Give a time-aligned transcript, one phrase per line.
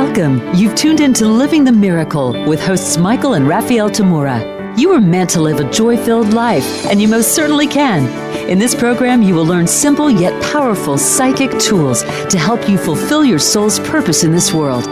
[0.00, 0.54] Welcome.
[0.54, 4.78] You've tuned in to Living the Miracle with hosts Michael and Raphael Tamura.
[4.78, 8.06] You are meant to live a joy filled life, and you most certainly can.
[8.48, 13.24] In this program, you will learn simple yet powerful psychic tools to help you fulfill
[13.24, 14.86] your soul's purpose in this world.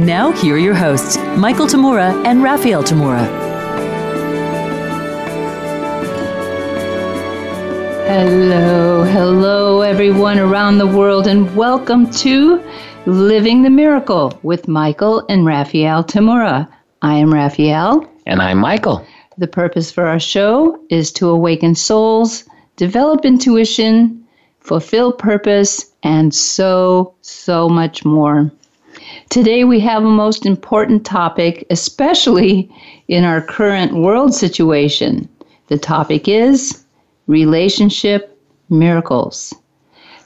[0.00, 3.26] Now, here are your hosts, Michael Tamura and Raphael Tamura.
[8.08, 12.64] Hello, hello, everyone around the world, and welcome to
[13.06, 16.66] Living the Miracle with Michael and Raphael Tamura.
[17.02, 18.04] I am Raphael.
[18.26, 19.06] And I'm Michael.
[19.38, 22.42] The purpose for our show is to awaken souls,
[22.74, 24.26] develop intuition,
[24.58, 28.50] fulfill purpose, and so, so much more.
[29.30, 32.68] Today we have a most important topic, especially
[33.06, 35.28] in our current world situation.
[35.68, 36.84] The topic is
[37.28, 38.36] relationship
[38.68, 39.54] miracles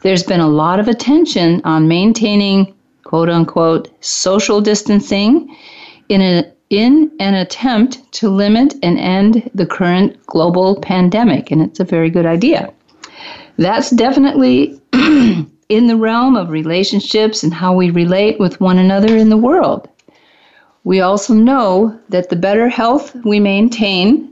[0.02, 5.56] there's been a lot of attention on maintaining quote unquote social distancing
[6.08, 11.80] in, a, in an attempt to limit and end the current global pandemic, and it's
[11.80, 12.72] a very good idea.
[13.56, 19.28] That's definitely in the realm of relationships and how we relate with one another in
[19.28, 19.88] the world.
[20.84, 24.29] We also know that the better health we maintain,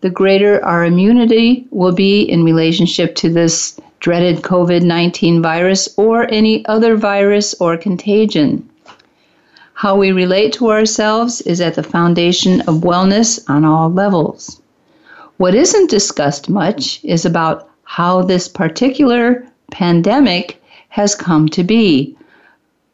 [0.00, 6.30] the greater our immunity will be in relationship to this dreaded COVID 19 virus or
[6.30, 8.68] any other virus or contagion.
[9.74, 14.60] How we relate to ourselves is at the foundation of wellness on all levels.
[15.36, 22.16] What isn't discussed much is about how this particular pandemic has come to be,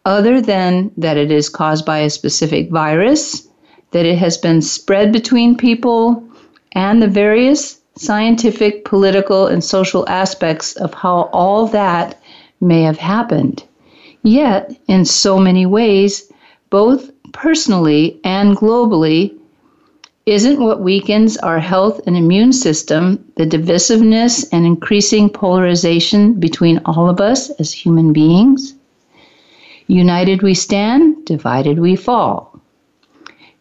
[0.04, 3.48] other than that it is caused by a specific virus,
[3.92, 6.22] that it has been spread between people,
[6.74, 12.20] and the various scientific, political, and social aspects of how all that
[12.60, 13.62] may have happened.
[14.22, 16.32] Yet, in so many ways,
[16.70, 19.36] both personally and globally,
[20.26, 27.10] isn't what weakens our health and immune system the divisiveness and increasing polarization between all
[27.10, 28.74] of us as human beings?
[29.86, 32.53] United we stand, divided we fall.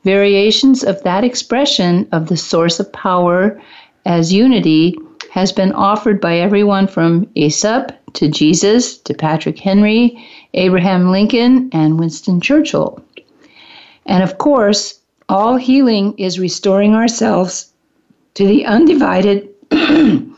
[0.04, 3.62] Variations of that expression of the source of power
[4.06, 4.98] as unity
[5.32, 12.00] has been offered by everyone from Aesop to Jesus to Patrick Henry, Abraham Lincoln, and
[12.00, 13.04] Winston Churchill.
[14.06, 15.00] And of course,
[15.30, 17.72] all healing is restoring ourselves
[18.34, 19.50] to the undivided,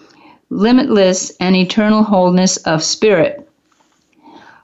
[0.49, 3.49] limitless, and eternal wholeness of spirit.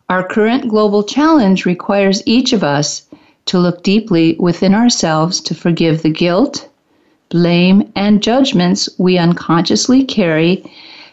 [0.10, 3.04] Our current global challenge requires each of us
[3.46, 6.70] to look deeply within ourselves to forgive the guilt,
[7.30, 10.64] blame, and judgments we unconsciously carry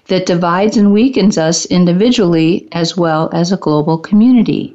[0.08, 4.74] that divides and weakens us individually as well as a global community.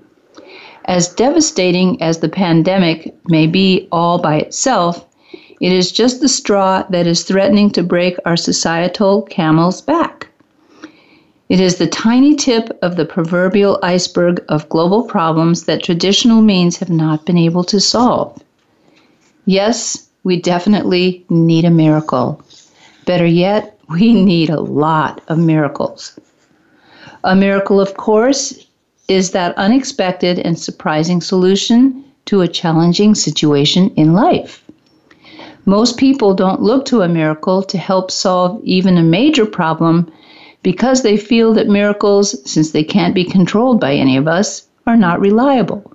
[0.85, 5.05] As devastating as the pandemic may be all by itself,
[5.61, 10.27] it is just the straw that is threatening to break our societal camel's back.
[11.53, 16.77] It is the tiny tip of the proverbial iceberg of global problems that traditional means
[16.77, 18.41] have not been able to solve.
[19.45, 22.41] Yes, we definitely need a miracle.
[23.05, 26.19] Better yet, we need a lot of miracles.
[27.23, 28.65] A miracle, of course,
[29.07, 34.65] is that unexpected and surprising solution to a challenging situation in life.
[35.65, 40.11] Most people don't look to a miracle to help solve even a major problem
[40.63, 44.97] because they feel that miracles, since they can't be controlled by any of us, are
[44.97, 45.93] not reliable.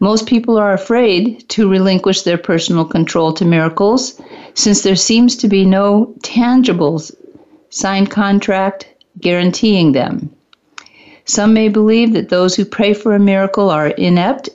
[0.00, 4.20] Most people are afraid to relinquish their personal control to miracles
[4.54, 7.14] since there seems to be no tangibles,
[7.70, 8.88] signed contract
[9.20, 10.28] guaranteeing them.
[11.24, 14.48] Some may believe that those who pray for a miracle are inept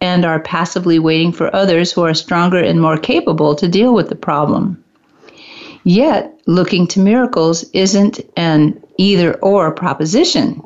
[0.00, 4.08] and are passively waiting for others who are stronger and more capable to deal with
[4.08, 4.81] the problem.
[5.84, 10.62] Yet, looking to miracles isn't an either or proposition.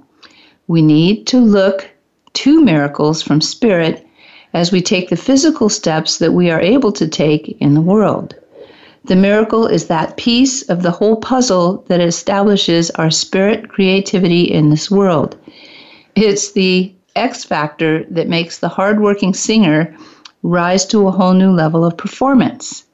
[0.69, 1.91] We need to look
[2.35, 4.07] to miracles from spirit
[4.53, 8.35] as we take the physical steps that we are able to take in the world.
[9.05, 14.71] The miracle is that piece of the whole puzzle that establishes our spirit creativity in
[14.71, 15.37] this world.
[16.17, 19.97] It's the X factor that makes the hardworking singer
[20.43, 22.86] rise to a whole new level of performance.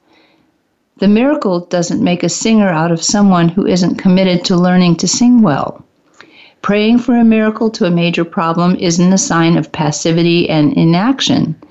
[1.03, 5.05] The miracle doesn't make a singer out of someone who isn't committed to learning to
[5.05, 5.83] sing well.
[6.61, 11.61] Praying for a miracle to a major problem isn't a sign of passivity and inaction.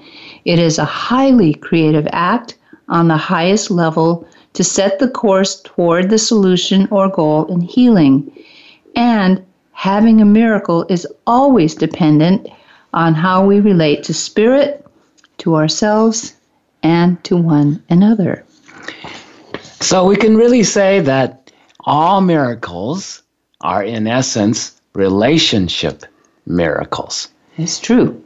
[0.44, 2.58] It is a highly creative act
[2.90, 8.30] on the highest level to set the course toward the solution or goal in healing.
[8.96, 9.42] And
[9.72, 12.48] having a miracle is always dependent
[12.92, 14.86] on how we relate to spirit,
[15.38, 16.34] to ourselves,
[16.82, 18.44] and to one another.
[19.82, 21.50] So we can really say that
[21.80, 23.22] all miracles
[23.62, 26.04] are, in essence, relationship
[26.46, 27.28] miracles.
[27.58, 28.22] It's true.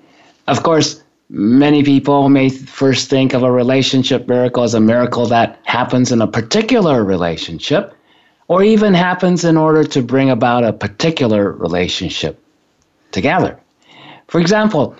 [0.48, 5.58] Of course, many people may first think of a relationship miracle as a miracle that
[5.64, 7.94] happens in a particular relationship
[8.48, 12.38] or even happens in order to bring about a particular relationship
[13.12, 13.58] together.
[14.28, 14.94] For example,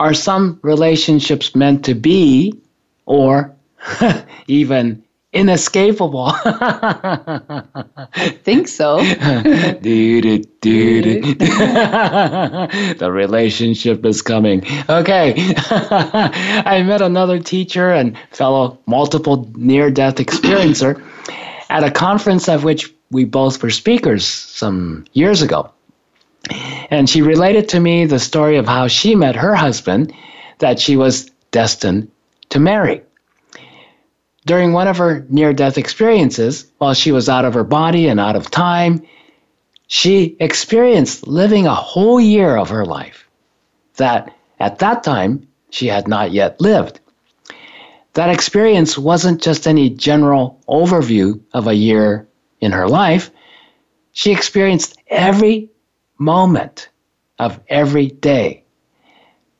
[0.00, 2.58] are some relationships meant to be
[3.04, 3.54] or
[4.48, 5.02] even
[5.36, 6.32] inescapable.
[6.34, 7.62] I
[8.42, 8.96] think so.
[12.98, 14.64] the relationship is coming.
[14.88, 15.34] Okay.
[15.70, 21.02] I met another teacher and fellow multiple near death experiencer
[21.68, 25.70] at a conference of which we both were speakers some years ago.
[26.90, 30.12] And she related to me the story of how she met her husband
[30.58, 32.10] that she was destined
[32.50, 33.02] to marry.
[34.46, 38.20] During one of her near death experiences, while she was out of her body and
[38.20, 39.02] out of time,
[39.88, 43.28] she experienced living a whole year of her life
[43.96, 47.00] that at that time she had not yet lived.
[48.12, 52.28] That experience wasn't just any general overview of a year
[52.60, 53.32] in her life.
[54.12, 55.70] She experienced every
[56.18, 56.88] moment
[57.40, 58.62] of every day,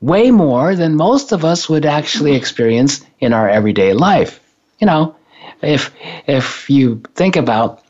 [0.00, 4.40] way more than most of us would actually experience in our everyday life
[4.78, 5.16] you know,
[5.62, 5.92] if
[6.26, 7.82] if you think about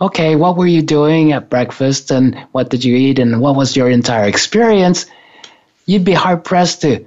[0.00, 3.76] okay, what were you doing at breakfast and what did you eat and what was
[3.76, 5.06] your entire experience,
[5.86, 7.04] you'd be hard pressed to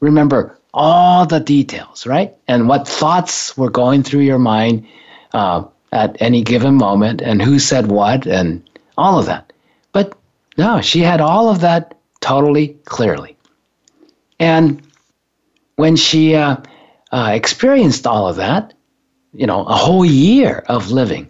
[0.00, 2.36] remember all the details, right?
[2.46, 4.86] And what thoughts were going through your mind
[5.32, 8.62] uh, at any given moment and who said what and
[8.96, 9.52] all of that.
[9.92, 10.16] But
[10.56, 13.36] no, she had all of that totally clearly.
[14.38, 14.82] And
[15.76, 16.56] when she uh,
[17.12, 18.74] uh, experienced all of that,
[19.32, 21.28] you know, a whole year of living,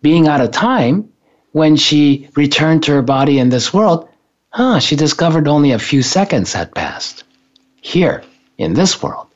[0.00, 1.08] being out of time,
[1.52, 4.08] when she returned to her body in this world,
[4.50, 7.24] huh, she discovered only a few seconds had passed
[7.80, 8.22] here
[8.58, 9.26] in this world.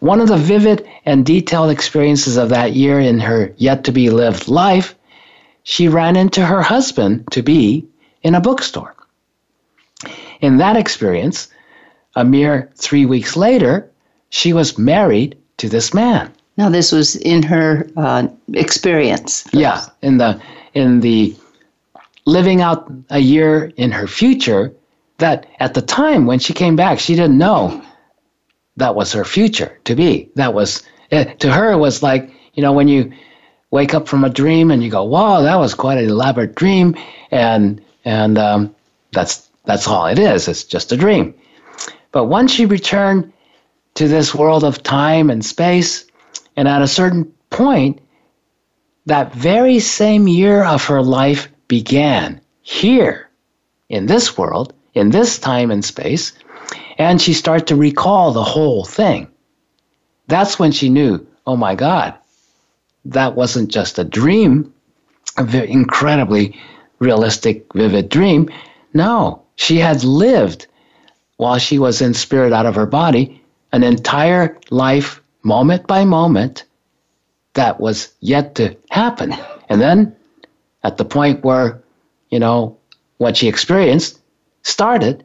[0.00, 4.10] One of the vivid and detailed experiences of that year in her yet to be
[4.10, 4.94] lived life,
[5.64, 7.86] she ran into her husband to be
[8.22, 8.94] in a bookstore.
[10.40, 11.48] In that experience,
[12.14, 13.90] a mere three weeks later,
[14.30, 16.32] she was married to this man.
[16.56, 19.46] Now, this was in her uh, experience.
[19.52, 20.40] Yeah, in the
[20.74, 21.36] in the
[22.26, 24.72] living out a year in her future.
[25.18, 27.82] That at the time when she came back, she didn't know
[28.76, 30.30] that was her future to be.
[30.36, 31.72] That was eh, to her.
[31.72, 33.12] It was like you know when you
[33.70, 36.96] wake up from a dream and you go, "Wow, that was quite an elaborate dream,"
[37.30, 38.74] and and um,
[39.12, 40.48] that's that's all it is.
[40.48, 41.34] It's just a dream.
[42.12, 43.32] But once she returned
[43.98, 46.06] to this world of time and space.
[46.56, 48.00] And at a certain point,
[49.06, 53.28] that very same year of her life began here
[53.88, 56.32] in this world, in this time and space,
[56.96, 59.26] and she started to recall the whole thing.
[60.28, 62.14] That's when she knew, oh my God,
[63.04, 64.72] that wasn't just a dream,
[65.36, 66.56] a very incredibly
[67.00, 68.48] realistic, vivid dream.
[68.94, 70.68] No, she had lived
[71.36, 76.64] while she was in spirit out of her body an entire life, moment by moment,
[77.54, 79.34] that was yet to happen.
[79.68, 80.16] And then
[80.84, 81.82] at the point where,
[82.30, 82.78] you know,
[83.18, 84.20] what she experienced
[84.62, 85.24] started,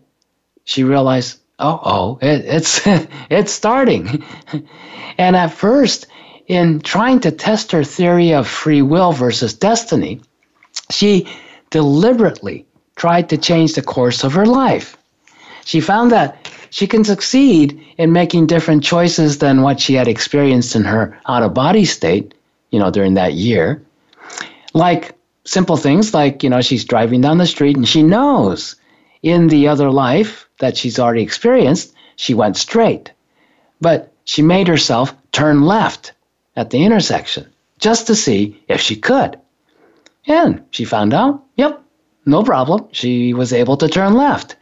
[0.65, 2.81] she realized, oh, oh, it, it's,
[3.29, 4.23] it's starting.
[5.17, 6.07] and at first,
[6.47, 10.21] in trying to test her theory of free will versus destiny,
[10.91, 11.27] she
[11.69, 14.97] deliberately tried to change the course of her life.
[15.65, 20.75] She found that she can succeed in making different choices than what she had experienced
[20.75, 22.33] in her out of body state,
[22.71, 23.81] you know, during that year.
[24.73, 25.15] Like
[25.45, 28.75] simple things like, you know, she's driving down the street and she knows
[29.21, 33.11] in the other life that she's already experienced, she went straight.
[33.79, 36.13] But she made herself turn left
[36.55, 37.47] at the intersection
[37.79, 39.39] just to see if she could.
[40.27, 41.81] And she found out, yep,
[42.25, 42.87] no problem.
[42.91, 44.55] She was able to turn left.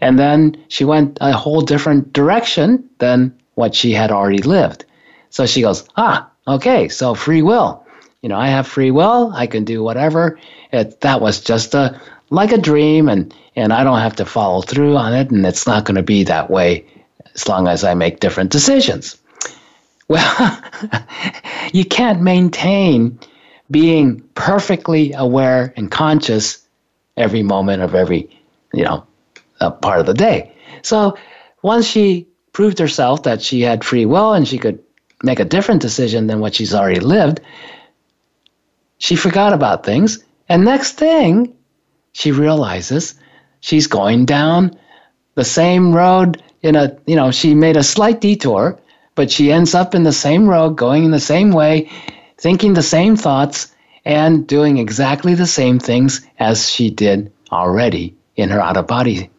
[0.00, 4.84] And then she went a whole different direction than what she had already lived.
[5.30, 7.84] So she goes, ah, okay, so free will.
[8.22, 9.32] You know, I have free will.
[9.34, 10.38] I can do whatever.
[10.72, 12.00] It, that was just a
[12.30, 15.66] like a dream, and and I don't have to follow through on it, and it's
[15.66, 16.86] not going to be that way
[17.34, 19.18] as long as I make different decisions.
[20.08, 20.62] Well,
[21.72, 23.18] you can't maintain
[23.70, 26.64] being perfectly aware and conscious
[27.16, 28.28] every moment of every,
[28.72, 29.06] you know,
[29.62, 30.52] uh, part of the day.
[30.82, 31.16] So
[31.62, 34.80] once she proved herself that she had free will and she could
[35.22, 37.40] make a different decision than what she's already lived,
[38.98, 40.22] she forgot about things.
[40.48, 41.54] And next thing,
[42.12, 43.14] she realizes
[43.60, 44.76] she's going down
[45.34, 48.78] the same road in a, you know, she made a slight detour,
[49.14, 51.88] but she ends up in the same road, going in the same way,
[52.38, 58.50] thinking the same thoughts, and doing exactly the same things as she did already in
[58.50, 59.30] her out of body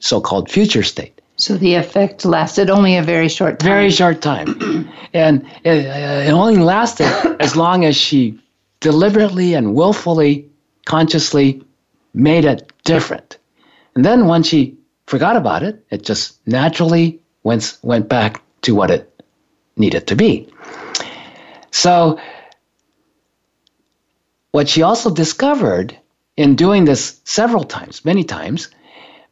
[0.00, 1.20] so called future state.
[1.36, 3.68] So the effect lasted only a very short time.
[3.68, 4.88] Very short time.
[5.14, 7.06] and it, it only lasted
[7.40, 8.38] as long as she
[8.80, 10.48] deliberately and willfully,
[10.84, 11.62] consciously
[12.14, 13.38] made it different.
[13.94, 18.90] And then once she forgot about it, it just naturally went, went back to what
[18.90, 19.22] it
[19.76, 20.48] needed to be.
[21.70, 22.18] So,
[24.50, 25.96] what she also discovered
[26.36, 28.68] in doing this several times, many times,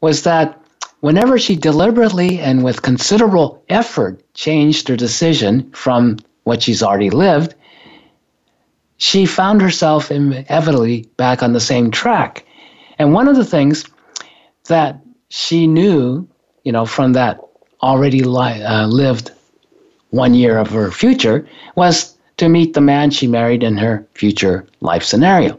[0.01, 0.61] was that
[1.01, 7.55] whenever she deliberately and with considerable effort changed her decision from what she's already lived,
[8.99, 12.45] she found herself inevitably back on the same track.
[12.99, 13.85] And one of the things
[14.69, 16.27] that she knew,
[16.65, 17.41] you know, from that
[17.83, 19.33] already li- uh, lived
[20.11, 24.67] one year of her future was to meet the man she married in her future
[24.81, 25.59] life scenario.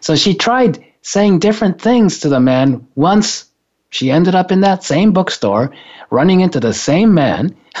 [0.00, 3.47] So she tried saying different things to the man once
[3.90, 5.70] she ended up in that same bookstore,
[6.10, 7.54] running into the same man.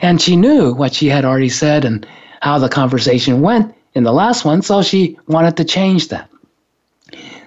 [0.00, 2.06] and she knew what she had already said and
[2.40, 6.30] how the conversation went in the last one, so she wanted to change that.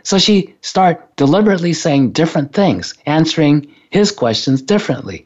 [0.03, 5.25] So she started deliberately saying different things, answering his questions differently.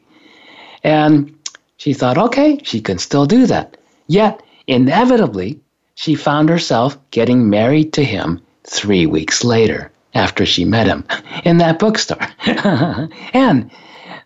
[0.84, 1.34] And
[1.78, 3.76] she thought, okay, she can still do that.
[4.06, 5.60] Yet, inevitably,
[5.94, 11.04] she found herself getting married to him three weeks later after she met him
[11.44, 12.26] in that bookstore.
[13.34, 13.70] and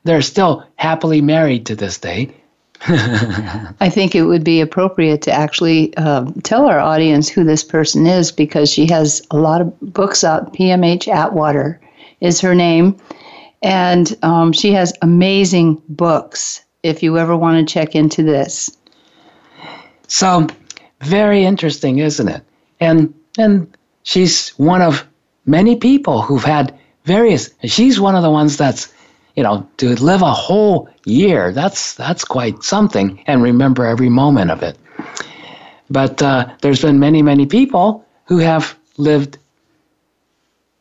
[0.04, 2.34] they're still happily married to this day.
[2.88, 8.06] I think it would be appropriate to actually um, tell our audience who this person
[8.06, 10.54] is because she has a lot of books out.
[10.54, 11.78] PMH Atwater
[12.20, 12.96] is her name.
[13.62, 18.74] And um, she has amazing books if you ever want to check into this.
[20.06, 20.46] So,
[21.02, 22.42] very interesting, isn't it?
[22.80, 25.06] And and she's one of
[25.50, 27.50] many people who've had various.
[27.64, 28.92] She's one of the ones that's,
[29.34, 31.52] you know, to live a whole year.
[31.52, 34.78] That's that's quite something, and remember every moment of it.
[35.90, 39.38] But uh, there's been many, many people who have lived,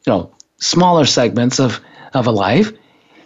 [0.05, 1.81] you know, smaller segments of
[2.13, 2.71] of a life,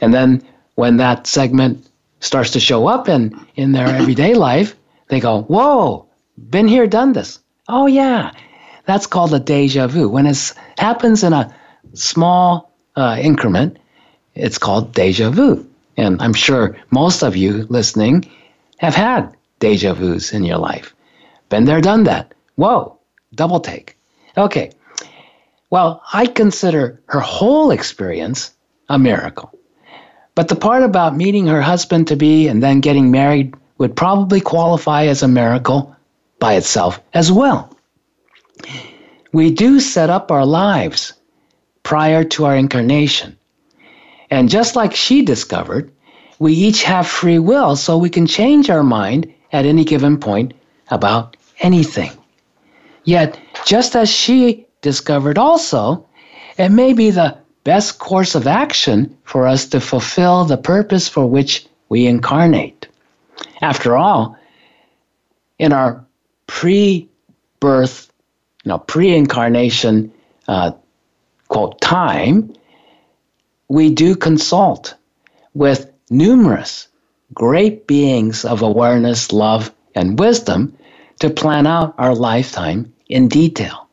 [0.01, 0.41] and then
[0.75, 1.85] when that segment
[2.19, 4.75] starts to show up in in their everyday life,
[5.09, 6.05] they go, "Whoa,
[6.49, 8.31] been here, done this." Oh yeah,
[8.85, 10.09] that's called a deja vu.
[10.09, 11.53] When it happens in a
[11.93, 13.77] small uh, increment,
[14.35, 15.67] it's called deja vu.
[15.95, 18.29] And I'm sure most of you listening
[18.77, 20.93] have had deja vus in your life.
[21.49, 22.33] Been there, done that.
[22.55, 22.97] Whoa,
[23.33, 23.97] double take.
[24.37, 24.71] Okay.
[25.69, 28.51] Well, I consider her whole experience
[28.89, 29.51] a miracle.
[30.35, 34.41] But the part about meeting her husband to be and then getting married would probably
[34.41, 35.95] qualify as a miracle
[36.39, 37.72] by itself as well
[39.31, 41.13] we do set up our lives
[41.83, 43.37] prior to our incarnation.
[44.29, 45.91] And just like she discovered,
[46.39, 50.53] we each have free will, so we can change our mind at any given point
[50.89, 52.11] about anything.
[53.03, 56.07] Yet, just as she discovered also,
[56.57, 61.25] it may be the best course of action for us to fulfill the purpose for
[61.25, 62.87] which we incarnate.
[63.61, 64.37] After all,
[65.59, 66.05] in our
[66.47, 67.09] pre
[67.59, 68.11] birth
[68.63, 70.11] you know, pre-incarnation,
[70.47, 70.71] uh,
[71.47, 72.53] quote, time,
[73.67, 74.95] we do consult
[75.53, 76.87] with numerous
[77.33, 80.75] great beings of awareness, love, and wisdom
[81.19, 83.87] to plan out our lifetime in detail.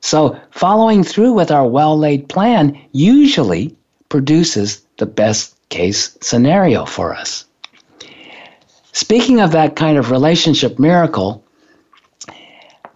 [0.00, 3.76] So, following through with our well laid plan usually
[4.08, 7.44] produces the best case scenario for us.
[8.92, 11.44] Speaking of that kind of relationship miracle,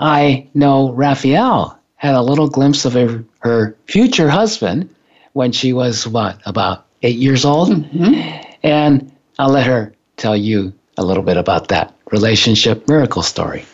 [0.01, 4.95] I know Raphael had a little glimpse of her, her future husband
[5.33, 7.71] when she was, what, about eight years old?
[7.71, 8.43] Mm-hmm.
[8.63, 13.65] And I'll let her tell you a little bit about that relationship miracle story.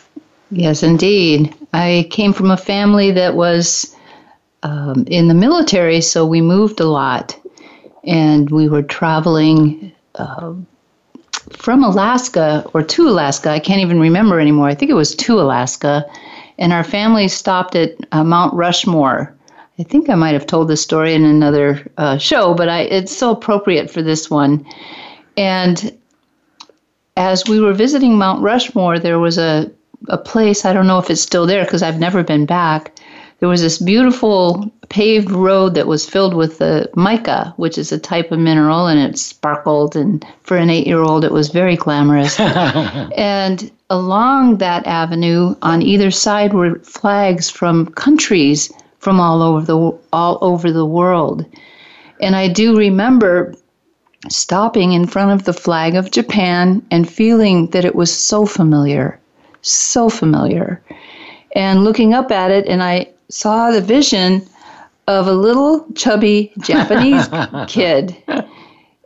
[0.49, 1.53] Yes, indeed.
[1.73, 3.95] I came from a family that was
[4.63, 7.37] um, in the military, so we moved a lot.
[8.03, 10.53] And we were traveling uh,
[11.57, 13.49] from Alaska or to Alaska.
[13.49, 14.67] I can't even remember anymore.
[14.67, 16.05] I think it was to Alaska.
[16.57, 19.35] And our family stopped at uh, Mount Rushmore
[19.81, 23.17] I think I might have told this story in another uh, show, but I, it's
[23.17, 24.63] so appropriate for this one.
[25.37, 25.97] And
[27.17, 29.71] as we were visiting Mount Rushmore, there was a,
[30.07, 32.93] a place, I don't know if it's still there because I've never been back.
[33.41, 37.97] There was this beautiful paved road that was filled with the mica, which is a
[37.97, 39.95] type of mineral, and it sparkled.
[39.95, 42.39] And for an eight year old, it was very glamorous.
[42.39, 49.97] and along that avenue, on either side, were flags from countries from all over the
[50.13, 51.43] all over the world.
[52.21, 53.55] And I do remember
[54.29, 59.19] stopping in front of the flag of Japan and feeling that it was so familiar,
[59.63, 60.79] so familiar.
[61.55, 64.45] And looking up at it and I saw the vision
[65.07, 67.27] of a little chubby Japanese
[67.67, 68.15] kid.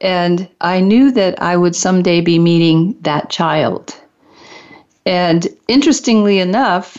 [0.01, 3.95] And I knew that I would someday be meeting that child.
[5.05, 6.97] And interestingly enough,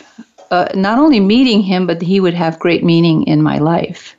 [0.51, 4.15] uh, not only meeting him, but he would have great meaning in my life.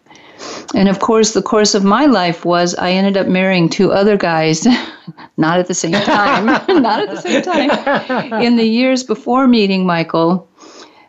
[0.74, 4.16] And of course, the course of my life was I ended up marrying two other
[4.16, 4.66] guys,
[5.36, 6.46] not at the same time,
[6.82, 10.47] not at the same time, in the years before meeting Michael.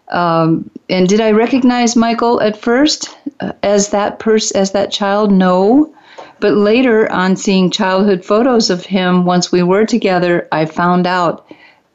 [0.09, 5.31] Um, and did I recognize Michael at first uh, as that person, as that child?
[5.31, 5.93] No.
[6.39, 11.45] But later, on seeing childhood photos of him, once we were together, I found out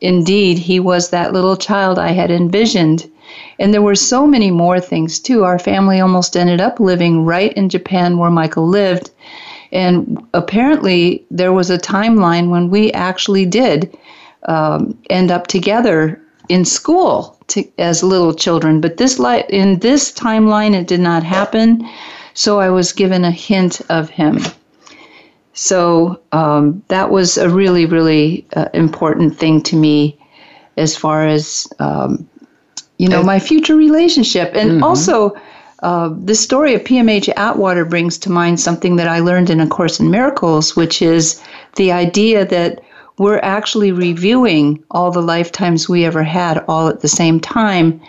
[0.01, 3.11] indeed he was that little child I had envisioned.
[3.59, 5.45] And there were so many more things too.
[5.45, 9.11] Our family almost ended up living right in Japan where Michael lived.
[9.73, 13.97] And apparently, there was a timeline when we actually did
[14.47, 18.81] um, end up together in school to, as little children.
[18.81, 21.89] But this li- in this timeline, it did not happen.
[22.35, 24.41] So I was given a hint of him.
[25.53, 30.19] So um, that was a really, really uh, important thing to me
[30.77, 32.29] as far as, um,
[32.99, 34.53] you know, my future relationship.
[34.55, 34.83] And mm-hmm.
[34.83, 35.37] also,
[35.85, 39.67] uh, the story of PMH Atwater brings to mind something that I learned in A
[39.67, 41.41] Course in Miracles, which is
[41.77, 42.83] the idea that
[43.19, 48.01] we're actually reviewing all the lifetimes we ever had all at the same time.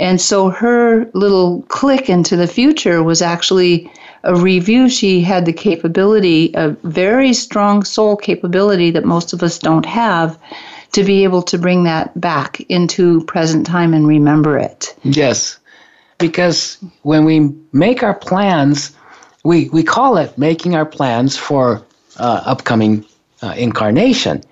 [0.00, 3.90] And so her little click into the future was actually
[4.22, 4.88] a review.
[4.88, 10.38] She had the capability, a very strong soul capability that most of us don't have,
[10.92, 14.94] to be able to bring that back into present time and remember it.
[15.02, 15.58] Yes.
[16.18, 18.96] Because when we make our plans,
[19.42, 21.84] we, we call it making our plans for
[22.16, 23.04] uh, upcoming
[23.56, 24.42] incarnation.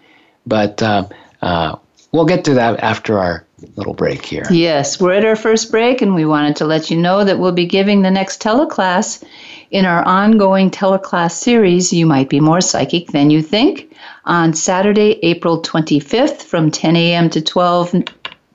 [0.46, 1.08] But uh,
[1.40, 1.76] uh,
[2.12, 4.44] we'll get to that after our little break here.
[4.50, 7.52] Yes, we're at our first break, and we wanted to let you know that we'll
[7.52, 9.24] be giving the next teleclass
[9.70, 15.18] in our ongoing teleclass series, You Might Be More Psychic Than You Think, on Saturday,
[15.22, 17.30] April 25th from 10 a.m.
[17.30, 17.94] to 12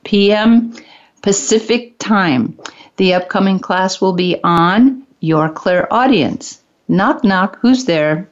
[0.04, 0.74] p.m.
[1.22, 2.58] Pacific Time.
[2.98, 6.62] The upcoming class will be on Your Clairaudience.
[6.88, 8.30] Knock, knock, who's there?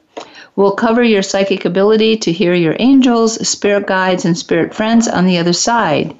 [0.56, 5.26] We'll cover your psychic ability to hear your angels, spirit guides, and spirit friends on
[5.26, 6.16] the other side.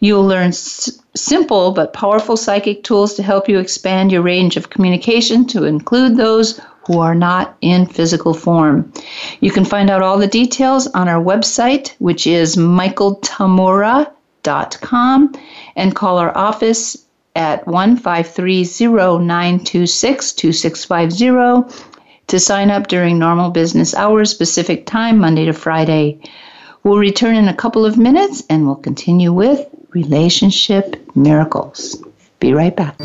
[0.00, 4.70] You'll learn s- simple but powerful psychic tools to help you expand your range of
[4.70, 8.92] communication to include those who are not in physical form.
[9.40, 15.32] You can find out all the details on our website, which is michaeltamura.com,
[15.76, 16.98] and call our office
[17.36, 21.93] at 1 926 2650
[22.34, 26.18] to sign up during normal business hours, Pacific time, Monday to Friday.
[26.82, 32.02] We'll return in a couple of minutes and we'll continue with relationship miracles.
[32.40, 32.98] Be right back.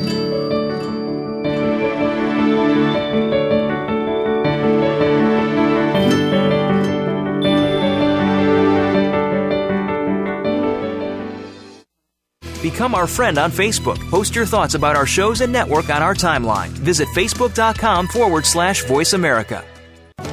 [12.62, 13.98] Become our friend on Facebook.
[14.10, 16.70] Post your thoughts about our shows and network on our timeline.
[16.70, 19.64] Visit facebook.com forward slash voice America.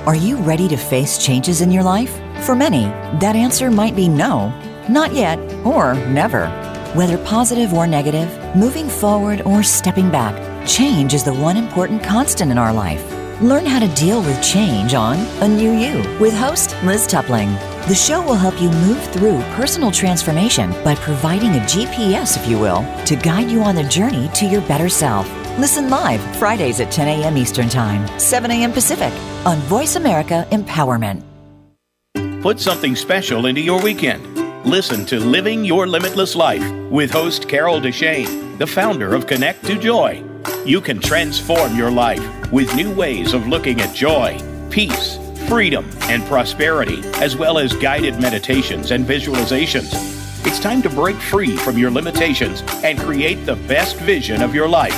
[0.06, 2.12] Are you ready to face changes in your life?
[2.44, 2.84] For many,
[3.20, 4.50] that answer might be no,
[4.88, 6.48] not yet, or never.
[6.94, 12.50] Whether positive or negative, moving forward or stepping back, change is the one important constant
[12.50, 13.04] in our life.
[13.40, 17.75] Learn how to deal with change on A New You with host Liz Tupling.
[17.86, 22.58] The show will help you move through personal transformation by providing a GPS, if you
[22.58, 25.30] will, to guide you on the journey to your better self.
[25.56, 27.36] Listen live Fridays at 10 a.m.
[27.36, 28.72] Eastern Time, 7 a.m.
[28.72, 29.12] Pacific
[29.46, 31.22] on Voice America Empowerment.
[32.42, 34.34] Put something special into your weekend.
[34.66, 39.78] Listen to Living Your Limitless Life with host Carol Deshane, the founder of Connect to
[39.78, 40.24] Joy.
[40.64, 46.24] You can transform your life with new ways of looking at joy, peace, freedom, and
[46.24, 49.92] prosperity, as well as guided meditations and visualizations.
[50.46, 54.68] It's time to break free from your limitations and create the best vision of your
[54.68, 54.94] life.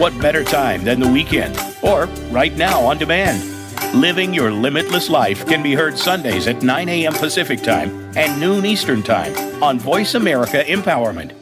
[0.00, 1.58] What better time than the weekend?
[1.82, 3.44] Or right now on demand?
[3.94, 7.12] Living Your Limitless Life can be heard Sundays at 9 a.m.
[7.12, 11.32] Pacific Time and noon Eastern Time on Voice America Empowerment.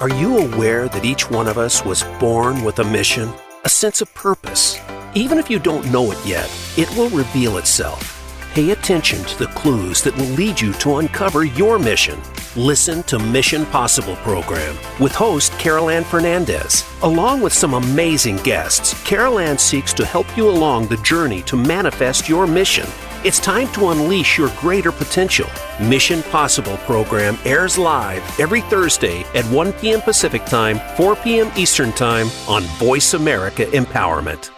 [0.00, 3.30] Are you aware that each one of us was born with a mission,
[3.64, 4.78] a sense of purpose?
[5.14, 8.14] Even if you don't know it yet, it will reveal itself.
[8.52, 12.20] Pay attention to the clues that will lead you to uncover your mission.
[12.56, 16.84] Listen to Mission Possible program with host Carol Ann Fernandez.
[17.02, 21.56] Along with some amazing guests, Carol Ann seeks to help you along the journey to
[21.56, 22.86] manifest your mission.
[23.24, 25.48] It's time to unleash your greater potential.
[25.80, 30.00] Mission Possible program airs live every Thursday at 1 p.m.
[30.02, 31.50] Pacific Time, 4 p.m.
[31.56, 34.50] Eastern Time on Voice America Empowerment.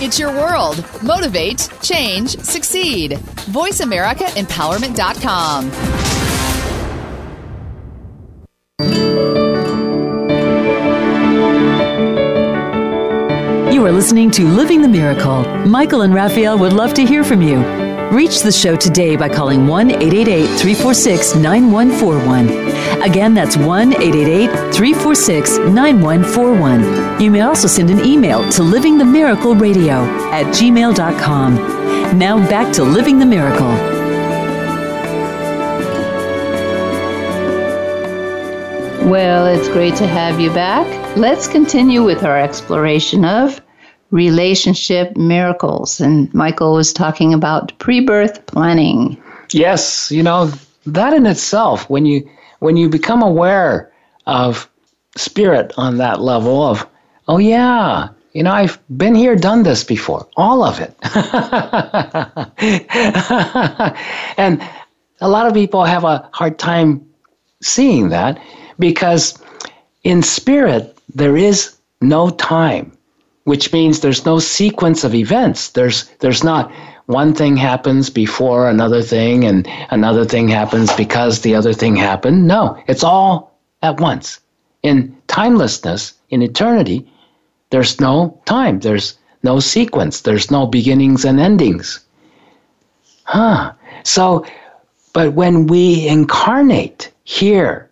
[0.00, 0.82] It's your world.
[1.02, 3.18] Motivate, change, succeed.
[3.50, 5.70] VoiceAmericaEmpowerment.com.
[13.72, 15.44] You are listening to Living the Miracle.
[15.66, 17.87] Michael and Raphael would love to hear from you.
[18.12, 23.02] Reach the show today by calling 1 888 346 9141.
[23.02, 27.20] Again, that's 1 888 346 9141.
[27.20, 31.54] You may also send an email to livingthemiracleradio at gmail.com.
[32.18, 33.68] Now back to Living the Miracle.
[39.06, 40.86] Well, it's great to have you back.
[41.14, 43.60] Let's continue with our exploration of
[44.10, 46.00] relationship miracles.
[46.00, 49.22] And Michael was talking about pre birth planning.
[49.50, 50.50] Yes, you know,
[50.86, 52.28] that in itself, when you
[52.60, 53.92] when you become aware
[54.26, 54.68] of
[55.16, 56.86] spirit on that level of,
[57.28, 60.94] oh yeah, you know, I've been here, done this before, all of it.
[64.36, 64.62] and
[65.20, 67.06] a lot of people have a hard time
[67.62, 68.40] seeing that
[68.78, 69.42] because
[70.04, 72.96] in spirit, there is no time,
[73.48, 75.70] which means there's no sequence of events.
[75.70, 76.70] There's, there's not
[77.06, 82.46] one thing happens before another thing and another thing happens because the other thing happened.
[82.46, 84.40] No, it's all at once.
[84.82, 87.10] In timelessness, in eternity,
[87.70, 92.00] there's no time, there's no sequence, there's no beginnings and endings.
[93.24, 93.72] Huh.
[94.02, 94.44] So,
[95.14, 97.88] but when we incarnate here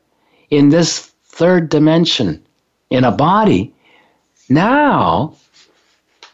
[0.51, 2.45] in this third dimension
[2.91, 3.73] in a body,
[4.51, 5.35] now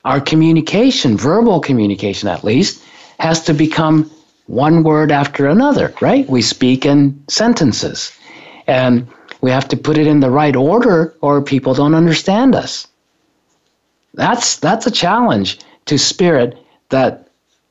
[0.04, 2.82] our communication, verbal communication at least,
[3.18, 4.10] has to become
[4.46, 6.28] one word after another, right?
[6.28, 8.12] We speak in sentences.
[8.66, 9.06] And
[9.40, 12.86] we have to put it in the right order or people don't understand us.
[14.14, 16.58] That's that's a challenge to spirit
[16.90, 17.28] that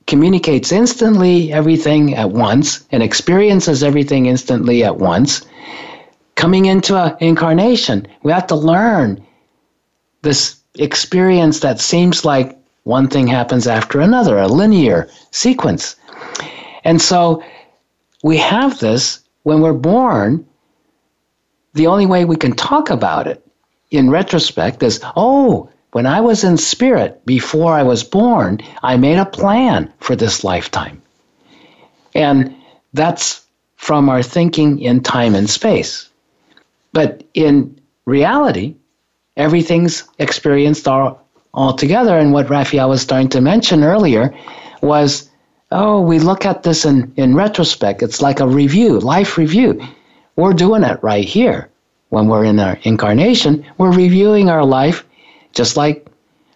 [0.08, 5.46] communicates instantly everything at once and experiences everything instantly at once.
[6.36, 9.24] Coming into an incarnation, we have to learn
[10.24, 15.96] this experience that seems like one thing happens after another, a linear sequence.
[16.84, 17.44] And so
[18.24, 20.46] we have this when we're born.
[21.74, 23.46] The only way we can talk about it
[23.92, 29.18] in retrospect is oh, when I was in spirit before I was born, I made
[29.18, 31.02] a plan for this lifetime.
[32.16, 32.56] And
[32.94, 36.10] that's from our thinking in time and space.
[36.94, 38.76] But in reality,
[39.38, 42.18] everything's experienced all, all together.
[42.18, 44.34] And what Raphael was starting to mention earlier
[44.82, 45.30] was
[45.72, 48.04] oh, we look at this in, in retrospect.
[48.04, 49.82] It's like a review, life review.
[50.36, 51.70] We're doing it right here.
[52.10, 55.06] When we're in our incarnation, we're reviewing our life
[55.54, 56.08] just like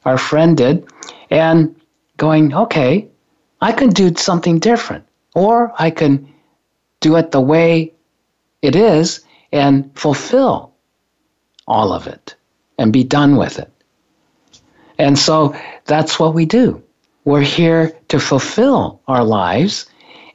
[0.03, 0.85] our friend did,
[1.29, 1.75] and
[2.17, 3.07] going, okay,
[3.61, 6.31] I can do something different, or I can
[6.99, 7.93] do it the way
[8.61, 10.73] it is and fulfill
[11.67, 12.34] all of it
[12.77, 13.71] and be done with it.
[14.97, 16.81] And so that's what we do.
[17.25, 19.87] We're here to fulfill our lives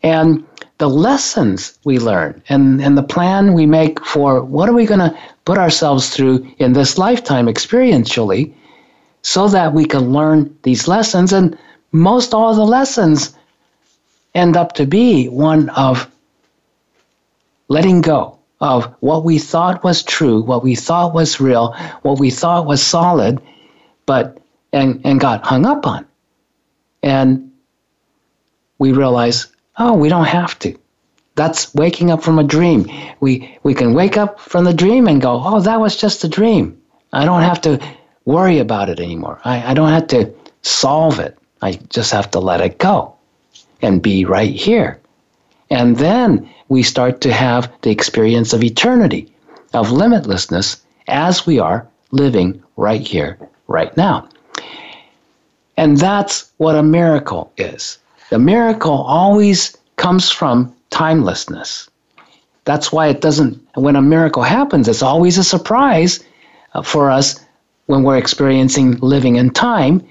[0.02, 0.44] and
[0.78, 5.00] the lessons we learn and, and the plan we make for what are we going
[5.00, 8.52] to put ourselves through in this lifetime experientially
[9.22, 11.32] so that we can learn these lessons.
[11.32, 11.56] And
[11.92, 13.36] most all the lessons
[14.34, 16.10] end up to be one of
[17.68, 22.30] letting go of what we thought was true, what we thought was real, what we
[22.30, 23.40] thought was solid,
[24.06, 24.38] but
[24.72, 26.06] and, and got hung up on.
[27.02, 27.50] And
[28.78, 29.46] we realize,
[29.78, 30.78] oh, we don't have to.
[31.36, 32.86] That's waking up from a dream.
[33.20, 36.28] We we can wake up from the dream and go, oh, that was just a
[36.28, 36.80] dream.
[37.12, 37.80] I don't have to
[38.24, 39.40] worry about it anymore.
[39.44, 41.38] I, I don't have to solve it.
[41.62, 43.14] I just have to let it go
[43.80, 45.00] and be right here.
[45.70, 49.32] And then we start to have the experience of eternity,
[49.72, 54.28] of limitlessness, as we are living right here, right now.
[55.76, 57.98] And that's what a miracle is.
[58.30, 61.88] The miracle always comes from timelessness.
[62.64, 66.20] That's why it doesn't, when a miracle happens, it's always a surprise
[66.74, 67.40] uh, for us
[67.86, 70.06] when we're experiencing living in time.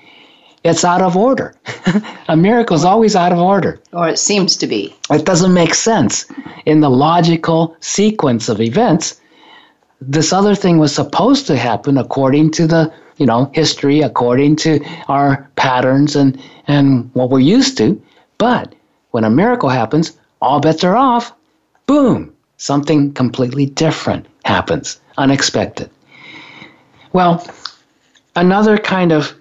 [0.63, 1.56] It's out of order.
[2.28, 3.80] a miracle is always out of order.
[3.93, 4.95] Or it seems to be.
[5.10, 6.26] It doesn't make sense
[6.65, 9.19] in the logical sequence of events.
[10.02, 14.80] This other thing was supposed to happen according to the you know history, according to
[15.08, 18.02] our patterns and and what we're used to.
[18.38, 18.76] But
[19.12, 21.34] when a miracle happens, all bets are off.
[21.86, 25.89] Boom, something completely different happens, unexpected.
[27.12, 27.45] Well,
[28.36, 29.34] another kind of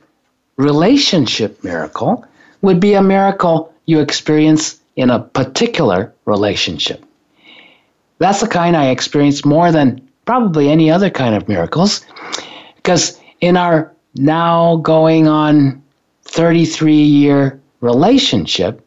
[0.58, 2.24] relationship miracle
[2.60, 7.04] would be a miracle you experience in a particular relationship.
[8.18, 12.04] That's the kind I experience more than probably any other kind of miracles
[12.76, 15.82] because in our now going on
[16.24, 18.84] 33 year relationship,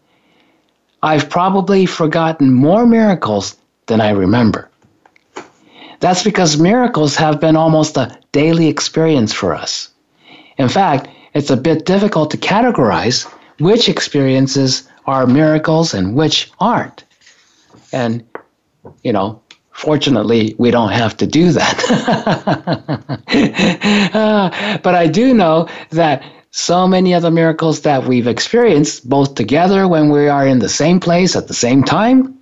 [1.02, 3.56] I've probably forgotten more miracles
[3.88, 4.70] than I remember.
[6.02, 9.90] That's because miracles have been almost a daily experience for us.
[10.58, 13.26] In fact, it's a bit difficult to categorize
[13.60, 17.04] which experiences are miracles and which aren't.
[17.94, 18.24] And,
[19.04, 19.42] you know,
[19.72, 21.78] fortunately, we don't have to do that.
[24.14, 29.36] uh, but I do know that so many of the miracles that we've experienced, both
[29.36, 32.38] together when we are in the same place at the same time,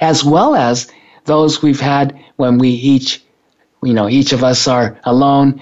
[0.00, 0.90] as well as
[1.26, 3.22] those we've had when we each,
[3.84, 5.60] you know, each of us are alone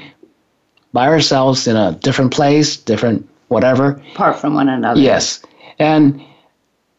[0.93, 4.01] by ourselves in a different place, different whatever.
[4.13, 5.01] Apart from one another.
[5.01, 5.43] Yes.
[5.79, 6.23] And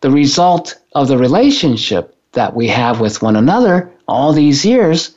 [0.02, 5.16] the result of the relationship that we have with one another all these years,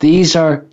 [0.00, 0.64] these are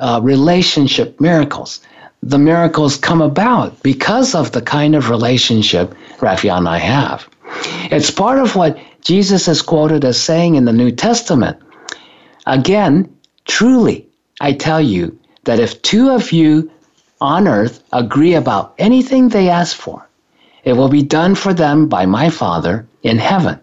[0.00, 1.80] uh, relationship miracles.
[2.22, 7.28] The miracles come about because of the kind of relationship Raphael and I have.
[7.90, 11.56] It's part of what Jesus is quoted as saying in the New Testament.
[12.46, 14.08] Again, truly,
[14.40, 16.70] I tell you that if two of you
[17.20, 20.06] on earth agree about anything they ask for,
[20.64, 23.58] it will be done for them by my Father in heaven.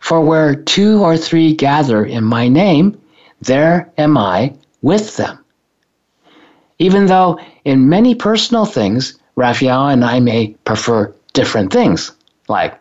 [0.00, 3.00] For where two or three gather in my name,
[3.40, 5.38] there am I with them.
[6.78, 12.12] Even though in many personal things, Raphael and I may prefer different things,
[12.48, 12.78] like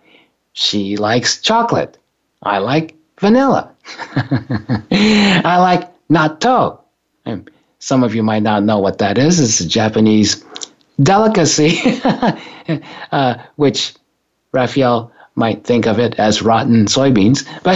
[0.54, 1.98] she likes chocolate,
[2.44, 3.72] I like vanilla,
[4.92, 6.80] I like natto.
[7.82, 9.40] Some of you might not know what that is.
[9.40, 10.46] It's a Japanese
[11.02, 11.80] delicacy,
[13.12, 13.96] uh, which
[14.52, 17.76] Raphael might think of it as rotten soybeans, but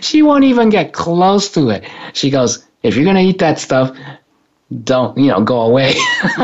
[0.04, 1.88] she won't even get close to it.
[2.14, 3.96] She goes, if you're going to eat that stuff,
[4.82, 5.94] don't, you know, go away.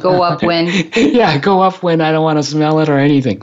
[0.00, 0.68] go up when?
[0.94, 3.42] yeah, go up when I don't want to smell it or anything.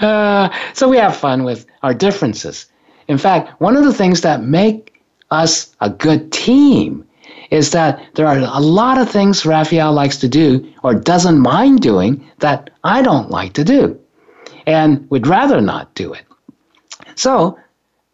[0.00, 2.66] Uh, so we have fun with our differences.
[3.08, 7.05] In fact, one of the things that make us a good team
[7.50, 11.80] is that there are a lot of things Raphael likes to do or doesn't mind
[11.80, 13.98] doing that I don't like to do
[14.66, 16.22] and would rather not do it.
[17.14, 17.58] So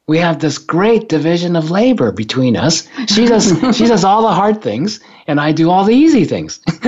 [0.06, 2.88] we have this great division of labor between us.
[3.06, 6.60] She does she does all the hard things and I do all the easy things.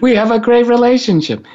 [0.00, 1.46] we have a great relationship.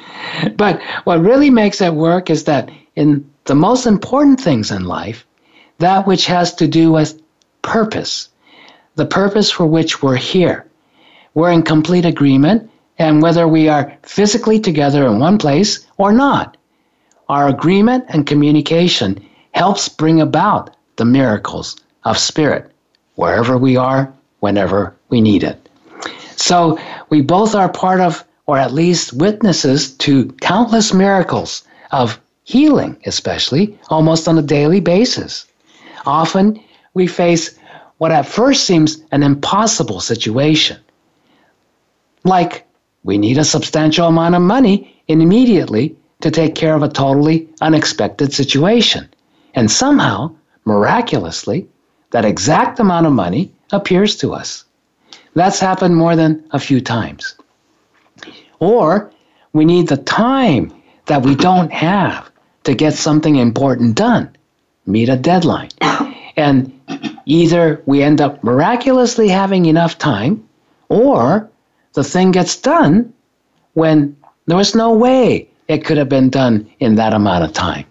[0.56, 5.26] But what really makes it work is that in the most important things in life,
[5.78, 7.21] that which has to do with
[7.62, 8.28] purpose,
[8.96, 10.66] the purpose for which we're here.
[11.34, 16.56] We're in complete agreement, and whether we are physically together in one place or not,
[17.28, 22.70] our agreement and communication helps bring about the miracles of spirit
[23.14, 25.68] wherever we are, whenever we need it.
[26.36, 32.96] So we both are part of, or at least witnesses to countless miracles of healing,
[33.06, 35.46] especially almost on a daily basis.
[36.04, 36.60] Often
[36.94, 37.58] we face
[37.98, 40.78] what at first seems an impossible situation.
[42.24, 42.66] Like
[43.04, 48.32] we need a substantial amount of money immediately to take care of a totally unexpected
[48.32, 49.08] situation.
[49.54, 51.68] And somehow, miraculously,
[52.10, 54.64] that exact amount of money appears to us.
[55.34, 57.34] That's happened more than a few times.
[58.60, 59.10] Or
[59.52, 60.72] we need the time
[61.06, 62.30] that we don't have
[62.64, 64.30] to get something important done,
[64.86, 65.70] meet a deadline.
[66.36, 66.72] And
[67.26, 70.46] either we end up miraculously having enough time,
[70.88, 71.50] or
[71.94, 73.12] the thing gets done
[73.74, 77.86] when there was no way it could have been done in that amount of time.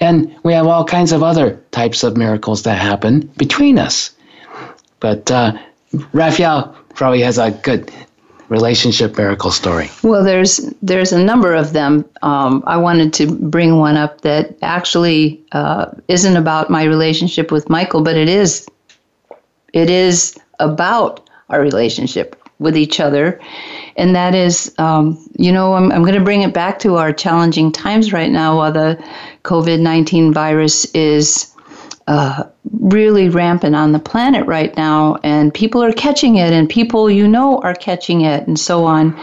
[0.00, 4.10] And we have all kinds of other types of miracles that happen between us.
[5.00, 5.58] But uh,
[6.12, 7.92] Raphael probably has a good
[8.48, 9.90] relationship miracle story.
[10.02, 12.04] Well, there's there's a number of them.
[12.22, 17.68] Um, I wanted to bring one up that actually uh, isn't about my relationship with
[17.68, 18.66] Michael, but it is.
[19.72, 23.40] It is about our relationship with each other,
[23.96, 27.12] and that is, um, you know, I'm I'm going to bring it back to our
[27.12, 29.02] challenging times right now, while the
[29.44, 31.54] COVID nineteen virus is.
[32.08, 32.44] Uh,
[32.80, 37.28] really rampant on the planet right now, and people are catching it, and people you
[37.28, 39.14] know are catching it, and so on.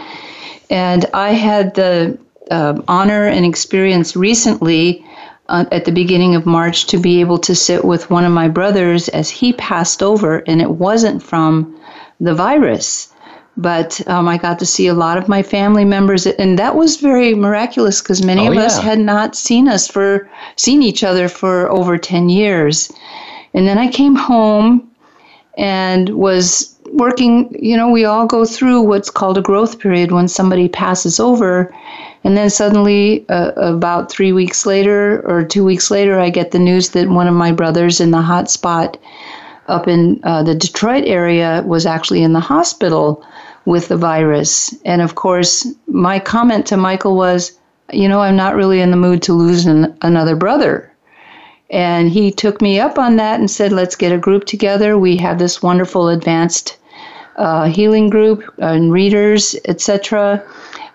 [0.70, 2.16] And I had the
[2.48, 5.04] uh, honor and experience recently
[5.48, 8.46] uh, at the beginning of March to be able to sit with one of my
[8.46, 11.76] brothers as he passed over, and it wasn't from
[12.20, 13.12] the virus.
[13.58, 16.96] But um, I got to see a lot of my family members, and that was
[16.98, 21.28] very miraculous because many Oh, of us had not seen us for seen each other
[21.28, 22.92] for over ten years.
[23.54, 24.90] And then I came home
[25.56, 27.56] and was working.
[27.58, 31.74] You know, we all go through what's called a growth period when somebody passes over.
[32.24, 36.58] And then suddenly, uh, about three weeks later or two weeks later, I get the
[36.58, 38.98] news that one of my brothers in the hot spot
[39.68, 43.24] up in uh, the Detroit area was actually in the hospital
[43.64, 44.74] with the virus.
[44.84, 47.58] And of course, my comment to Michael was,
[47.92, 50.92] you know, I'm not really in the mood to lose an, another brother.
[51.70, 54.96] And he took me up on that and said, let's get a group together.
[54.96, 56.78] We have this wonderful advanced
[57.36, 60.42] uh, healing group and readers, etc.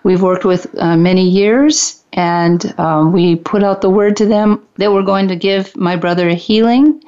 [0.02, 4.66] We've worked with uh, many years, and um, we put out the word to them
[4.76, 7.02] that we're going to give my brother a healing.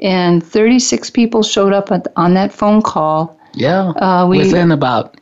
[0.00, 3.38] And 36 people showed up at, on that phone call.
[3.54, 3.90] Yeah.
[3.90, 5.14] Uh, we- Within about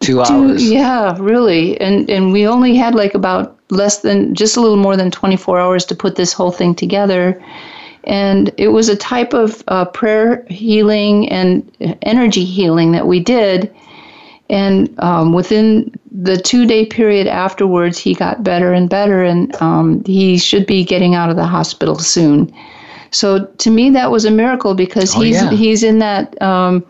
[0.00, 0.70] two Two- hours.
[0.70, 1.80] yeah, really.
[1.80, 5.58] And and we only had like about less than just a little more than 24
[5.58, 7.42] hours to put this whole thing together.
[8.04, 13.74] And it was a type of uh, prayer healing and energy healing that we did.
[14.50, 20.04] And um, within the two day period afterwards, he got better and better, and um,
[20.04, 22.54] he should be getting out of the hospital soon.
[23.14, 25.50] So to me, that was a miracle because Oh, he's yeah.
[25.50, 26.84] he's in that um,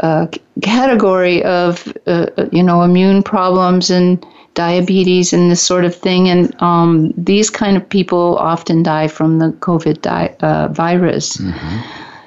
[0.00, 0.26] uh,
[0.62, 4.24] category of uh, you know immune problems and
[4.54, 9.38] diabetes and this sort of thing, and um, these kind of people often die from
[9.38, 11.40] the COVID di- uh, virus.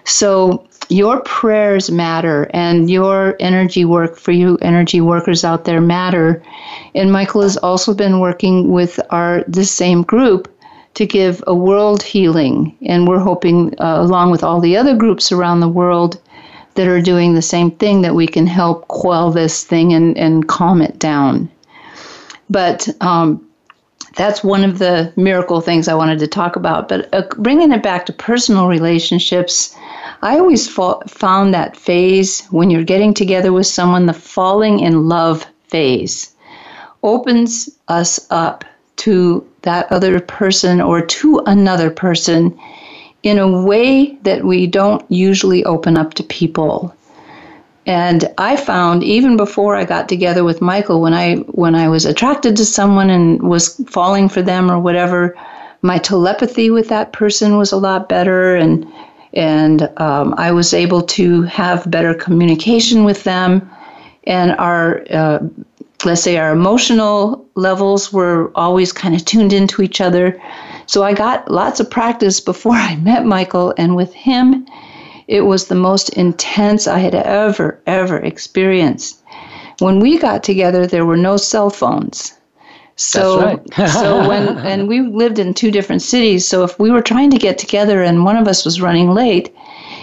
[0.05, 6.41] So your prayers matter, and your energy work for you energy workers out there matter.
[6.95, 10.47] And Michael has also been working with our this same group
[10.99, 15.31] to give a world healing, and we're hoping, uh, along with all the other groups
[15.31, 16.19] around the world
[16.75, 20.49] that are doing the same thing, that we can help quell this thing and, and
[20.49, 21.49] calm it down.
[22.49, 23.47] But um,
[24.17, 26.89] that's one of the miracle things I wanted to talk about.
[26.89, 29.73] But uh, bringing it back to personal relationships,
[30.21, 35.07] I always fa- found that phase when you're getting together with someone, the falling in
[35.07, 36.35] love phase
[37.03, 38.65] opens us up
[38.97, 42.57] to that other person or to another person
[43.23, 46.95] in a way that we don't usually open up to people.
[47.85, 52.05] And I found even before I got together with Michael, when I when I was
[52.05, 55.35] attracted to someone and was falling for them or whatever,
[55.81, 58.85] my telepathy with that person was a lot better, and
[59.33, 63.69] and um, I was able to have better communication with them,
[64.25, 65.39] and our uh,
[66.05, 70.41] let's say our emotional levels were always kind of tuned into each other.
[70.85, 74.65] So I got lots of practice before I met Michael, and with him,
[75.27, 79.21] it was the most intense I had ever, ever experienced.
[79.79, 82.33] When we got together, there were no cell phones.
[82.95, 83.89] So, That's right.
[83.93, 86.45] so when and we lived in two different cities.
[86.45, 89.55] So if we were trying to get together and one of us was running late,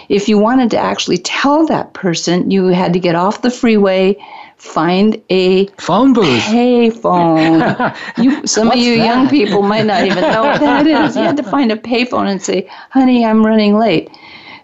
[0.09, 4.17] if you wanted to actually tell that person, you had to get off the freeway,
[4.57, 6.41] find a Phone booth.
[6.43, 7.95] payphone.
[8.17, 11.15] you, some of What's you young people might not even know what that is.
[11.15, 14.09] You had to find a payphone and say, "Honey, I'm running late."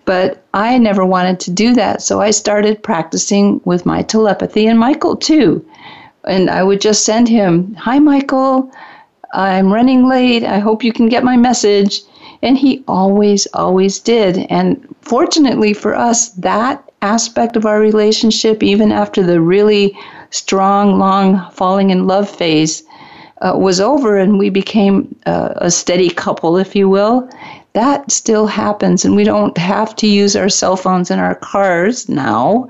[0.05, 4.78] But I never wanted to do that, so I started practicing with my telepathy and
[4.78, 5.65] Michael too.
[6.26, 8.72] And I would just send him, "Hi, Michael.
[9.34, 10.43] I'm running late.
[10.43, 12.01] I hope you can get my message."
[12.41, 14.45] And he always, always did.
[14.49, 19.97] And fortunately for us, that aspect of our relationship, even after the really
[20.32, 22.84] strong, long falling in love phase
[23.41, 27.30] uh, was over and we became uh, a steady couple, if you will,
[27.74, 29.04] that still happens.
[29.04, 32.70] And we don't have to use our cell phones in our cars now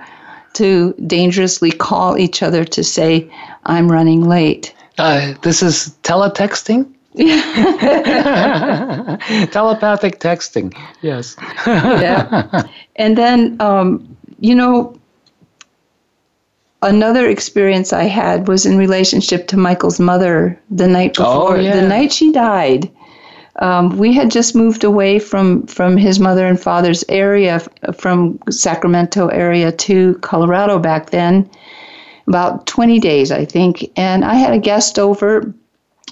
[0.54, 3.32] to dangerously call each other to say,
[3.66, 4.74] I'm running late.
[4.98, 6.92] Uh, this is teletexting?
[9.52, 10.76] Telepathic texting.
[11.02, 11.36] Yes.
[11.68, 12.64] yeah.
[12.96, 14.14] And then um,
[14.44, 15.00] you know,
[16.82, 21.56] another experience I had was in relationship to Michael's mother the night before.
[21.56, 21.80] Oh, yeah.
[21.80, 22.92] The night she died,
[23.60, 27.62] um, we had just moved away from from his mother and father's area,
[27.96, 31.50] from Sacramento area to Colorado back then,
[32.28, 33.90] about 20 days, I think.
[33.96, 35.54] And I had a guest over.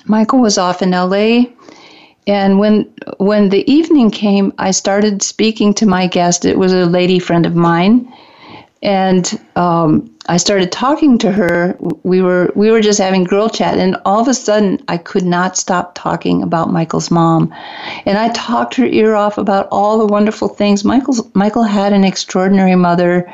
[0.05, 1.47] Michael was off in LA.
[2.31, 6.45] And when when the evening came, I started speaking to my guest.
[6.45, 8.09] It was a lady friend of mine,
[8.81, 11.75] and um, I started talking to her.
[12.03, 15.25] We were we were just having girl chat, and all of a sudden, I could
[15.25, 17.53] not stop talking about Michael's mom,
[18.05, 20.85] and I talked her ear off about all the wonderful things.
[20.85, 23.29] Michael's Michael had an extraordinary mother,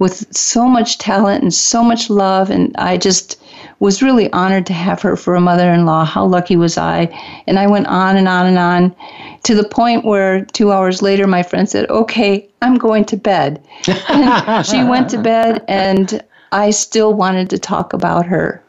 [0.00, 3.39] with so much talent and so much love, and I just
[3.80, 6.04] was really honored to have her for a mother-in-law.
[6.04, 7.06] How lucky was I?
[7.46, 8.94] And I went on and on and on
[9.42, 13.62] to the point where two hours later, my friend said, Okay, I'm going to bed.
[14.08, 16.22] And she went to bed, and
[16.52, 18.62] I still wanted to talk about her.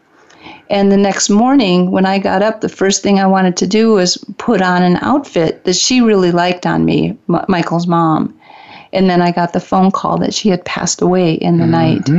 [0.69, 3.91] And the next morning, when I got up, the first thing I wanted to do
[3.91, 8.33] was put on an outfit that she really liked on me, M- Michael's mom.
[8.93, 12.09] And then I got the phone call that she had passed away in the night.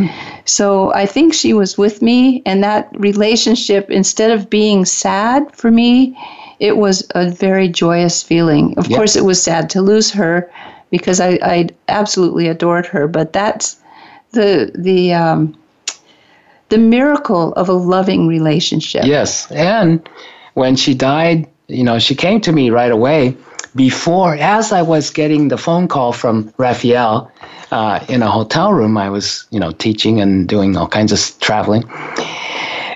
[0.47, 5.71] So I think she was with me, and that relationship, instead of being sad for
[5.71, 6.17] me,
[6.61, 8.75] it was a very joyous feeling.
[8.79, 8.97] Of Yep.
[8.97, 10.51] course, it was sad to lose her
[10.91, 13.77] because I, I absolutely adored her, but that's
[14.31, 15.57] the the um,
[16.69, 19.05] the miracle of a loving relationship.
[19.05, 20.09] Yes, and
[20.55, 23.37] when she died, you know, she came to me right away.
[23.75, 27.33] Before, as I was getting the phone call from Raphael
[27.71, 31.41] uh, in a hotel room, I was, you know, teaching and doing all kinds of
[31.41, 31.85] traveling,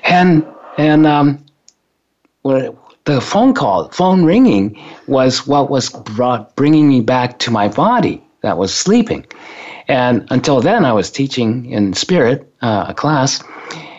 [0.05, 0.47] and
[0.77, 1.43] and um,
[2.45, 8.23] the phone call, phone ringing, was what was brought bringing me back to my body
[8.43, 9.25] that was sleeping,
[9.89, 13.43] and until then, I was teaching in spirit uh, a class.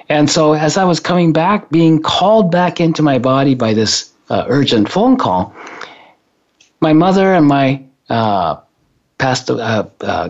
[0.10, 4.12] And so, as I was coming back, being called back into my body by this
[4.30, 5.54] uh, urgent phone call,
[6.80, 8.58] my mother and my uh,
[9.18, 10.30] passed uh, uh,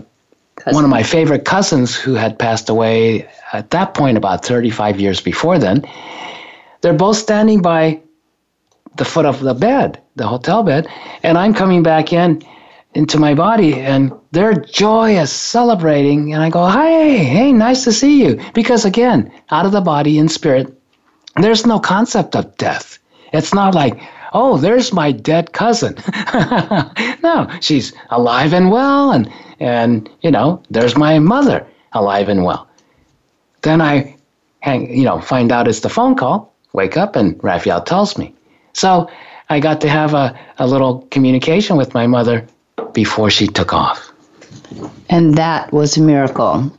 [0.71, 5.21] one of my favorite cousins who had passed away at that point about 35 years
[5.21, 5.85] before then.
[6.81, 8.01] They're both standing by
[8.97, 10.87] the foot of the bed, the hotel bed,
[11.23, 12.43] and I'm coming back in
[12.93, 18.23] into my body and they're joyous celebrating and I go, "Hey, hey, nice to see
[18.23, 20.73] you." Because again, out of the body in spirit,
[21.35, 22.97] there's no concept of death.
[23.33, 23.99] It's not like,
[24.33, 25.95] "Oh, there's my dead cousin."
[27.23, 32.67] no, she's alive and well and and you know, there's my mother alive and well.
[33.61, 34.15] Then I
[34.59, 38.33] hang, you know, find out it's the phone call, wake up and Raphael tells me.
[38.73, 39.09] So
[39.49, 42.45] I got to have a, a little communication with my mother
[42.93, 44.11] before she took off.
[45.09, 46.71] And that was a miracle.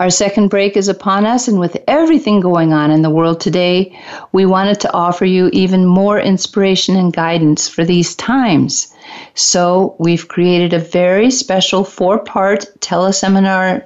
[0.00, 3.98] Our second break is upon us, and with everything going on in the world today,
[4.30, 8.94] we wanted to offer you even more inspiration and guidance for these times.
[9.34, 13.82] So, we've created a very special four part teleseminar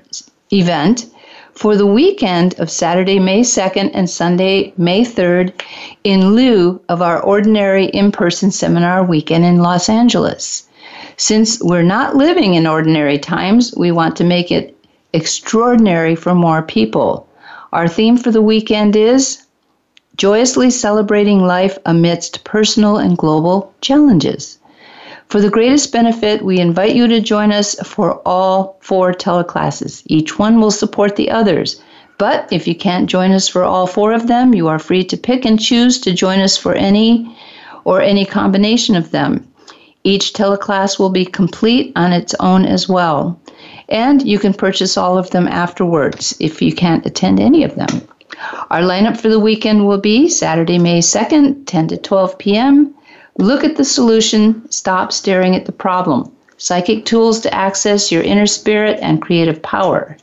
[0.52, 1.06] event
[1.54, 5.54] for the weekend of Saturday, May 2nd and Sunday, May 3rd,
[6.04, 10.64] in lieu of our ordinary in person seminar weekend in Los Angeles.
[11.16, 14.76] Since we're not living in ordinary times, we want to make it
[15.12, 17.28] extraordinary for more people.
[17.72, 19.42] Our theme for the weekend is
[20.16, 24.58] joyously celebrating life amidst personal and global challenges.
[25.28, 30.02] For the greatest benefit, we invite you to join us for all four teleclasses.
[30.06, 31.80] Each one will support the others.
[32.18, 35.16] But if you can't join us for all four of them, you are free to
[35.16, 37.34] pick and choose to join us for any
[37.84, 39.48] or any combination of them.
[40.04, 43.40] Each teleclass will be complete on its own as well.
[43.92, 48.08] And you can purchase all of them afterwards if you can't attend any of them.
[48.70, 52.94] Our lineup for the weekend will be Saturday, May 2nd, 10 to 12 p.m.
[53.36, 56.32] Look at the solution, stop staring at the problem.
[56.56, 60.16] Psychic tools to access your inner spirit and creative power.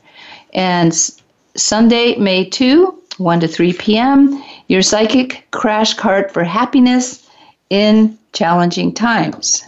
[0.52, 0.92] And
[1.54, 7.30] Sunday, May 2, 1 to 3 p.m., your psychic crash cart for happiness
[7.70, 9.62] in challenging times.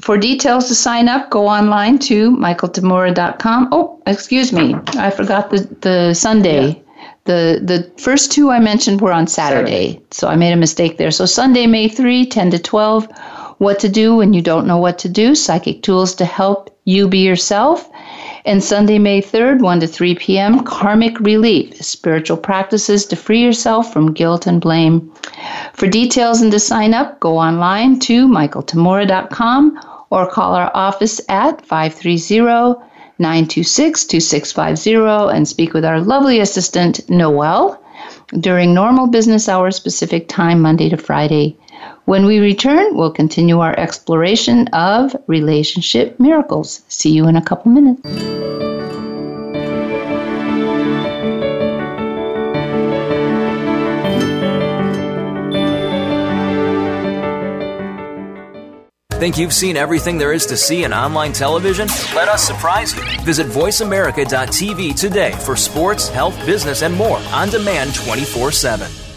[0.00, 3.68] For details to sign up, go online to michaeltamura.com.
[3.70, 6.82] Oh, excuse me, I forgot the, the Sunday.
[7.24, 11.10] The, the first two I mentioned were on Saturday, so I made a mistake there.
[11.10, 13.08] So Sunday, May 3, 10 to 12,
[13.58, 17.06] what to do when you don't know what to do, psychic tools to help you
[17.06, 17.88] be yourself.
[18.44, 23.92] And Sunday, May 3rd, 1 to 3 p.m., karmic relief, spiritual practices to free yourself
[23.92, 25.12] from guilt and blame.
[25.74, 29.80] For details and to sign up, go online to michaeltamura.com
[30.10, 32.80] or call our office at 530
[33.18, 37.78] 926 2650 and speak with our lovely assistant, Noel,
[38.38, 41.56] during normal business hours Pacific time, Monday to Friday.
[42.04, 46.82] When we return, we'll continue our exploration of relationship miracles.
[46.88, 48.00] See you in a couple minutes.
[59.20, 61.88] Think you've seen everything there is to see in online television?
[62.14, 63.02] Let us surprise you.
[63.22, 69.09] Visit VoiceAmerica.tv today for sports, health, business, and more on demand 24 7.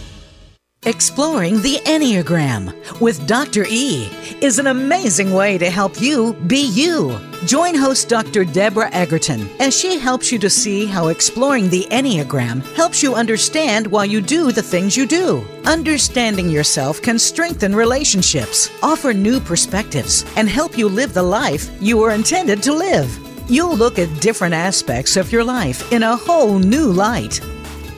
[0.86, 3.66] Exploring the Enneagram with Dr.
[3.70, 4.10] E
[4.42, 7.18] is an amazing way to help you be you.
[7.46, 8.44] Join host Dr.
[8.44, 13.88] Deborah Egerton as she helps you to see how exploring the Enneagram helps you understand
[13.88, 15.46] why you do the things you do.
[15.64, 21.96] Understanding yourself can strengthen relationships, offer new perspectives, and help you live the life you
[21.96, 23.10] were intended to live.
[23.50, 27.40] You'll look at different aspects of your life in a whole new light.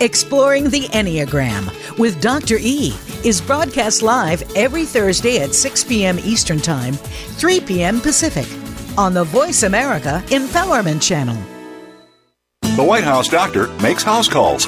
[0.01, 2.57] Exploring the Enneagram with Dr.
[2.59, 2.93] E
[3.23, 6.19] is broadcast live every Thursday at 6 p.m.
[6.19, 8.01] Eastern Time, 3 p.m.
[8.01, 8.45] Pacific
[8.97, 11.37] on the Voice America Empowerment Channel.
[12.75, 14.67] The White House doctor makes house calls.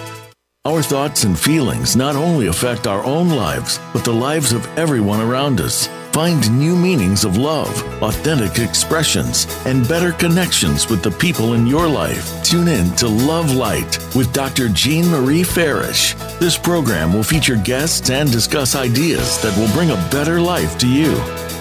[0.63, 5.19] Our thoughts and feelings not only affect our own lives, but the lives of everyone
[5.19, 5.87] around us.
[6.11, 7.71] Find new meanings of love,
[8.03, 12.43] authentic expressions, and better connections with the people in your life.
[12.43, 14.69] Tune in to Love Light with Dr.
[14.69, 16.13] Jean Marie Farish.
[16.39, 20.87] This program will feature guests and discuss ideas that will bring a better life to
[20.87, 21.15] you.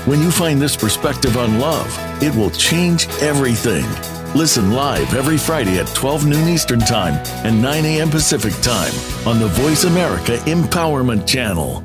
[0.04, 1.88] When you find this perspective on love,
[2.22, 3.86] it will change everything.
[4.34, 7.14] Listen live every Friday at 12 noon Eastern Time
[7.44, 8.08] and 9 a.m.
[8.08, 8.92] Pacific Time
[9.26, 11.82] on the Voice America Empowerment Channel.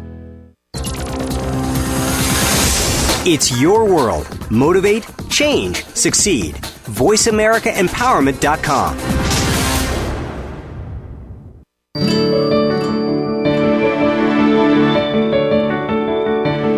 [3.27, 4.27] It's your world.
[4.51, 6.53] Motivate, change, succeed.
[6.85, 8.99] VoiceAmericaEmpowerment.com.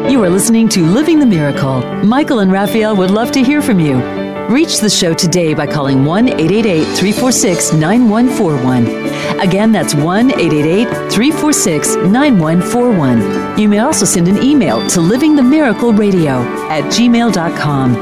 [0.10, 1.82] You are listening to Living the Miracle.
[2.06, 4.27] Michael and Raphael would love to hear from you.
[4.50, 9.42] Reach the show today by calling 1 888 346 9141.
[9.42, 13.60] Again, that's 1 888 346 9141.
[13.60, 17.94] You may also send an email to livingthemiracleradio at gmail.com.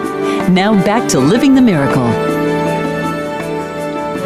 [0.54, 2.06] Now back to Living the Miracle.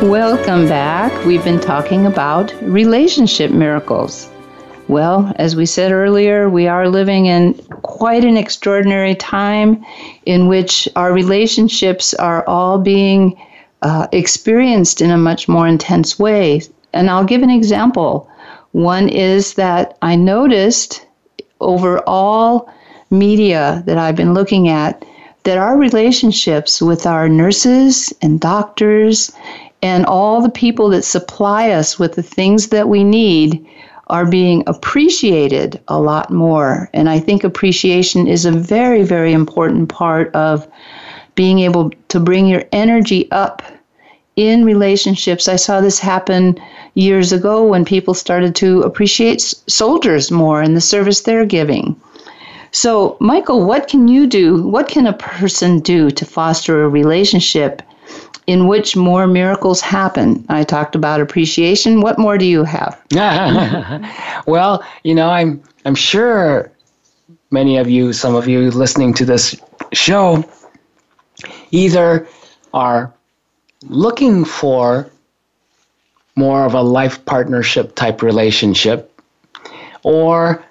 [0.10, 1.26] Welcome back.
[1.26, 4.30] We've been talking about relationship miracles.
[4.90, 7.54] Well, as we said earlier, we are living in
[8.00, 9.86] quite an extraordinary time
[10.26, 13.36] in which our relationships are all being
[13.82, 16.62] uh, experienced in a much more intense way.
[16.94, 18.30] And I'll give an example.
[18.72, 21.06] One is that I noticed
[21.60, 22.74] over all
[23.12, 25.04] media that I've been looking at
[25.44, 29.30] that our relationships with our nurses and doctors
[29.82, 33.68] and all the people that supply us with the things that we need
[34.10, 36.90] are being appreciated a lot more.
[36.94, 40.68] And I think appreciation is a very, very important part of
[41.36, 43.62] being able to bring your energy up
[44.36, 45.48] in relationships.
[45.48, 46.60] I saw this happen
[46.96, 51.96] years ago when people started to appreciate soldiers more and the service they're giving.
[52.72, 54.64] So, Michael, what can you do?
[54.64, 57.82] What can a person do to foster a relationship
[58.50, 60.44] in which more miracles happen.
[60.50, 62.02] I talked about appreciation.
[62.02, 63.00] What more do you have?
[64.48, 66.72] well, you know, I'm I'm sure
[67.52, 69.56] many of you, some of you listening to this
[69.94, 70.44] show,
[71.70, 72.28] either
[72.74, 73.14] are
[73.84, 75.08] looking for
[76.36, 79.14] more of a life partnership type relationship,
[80.02, 80.66] or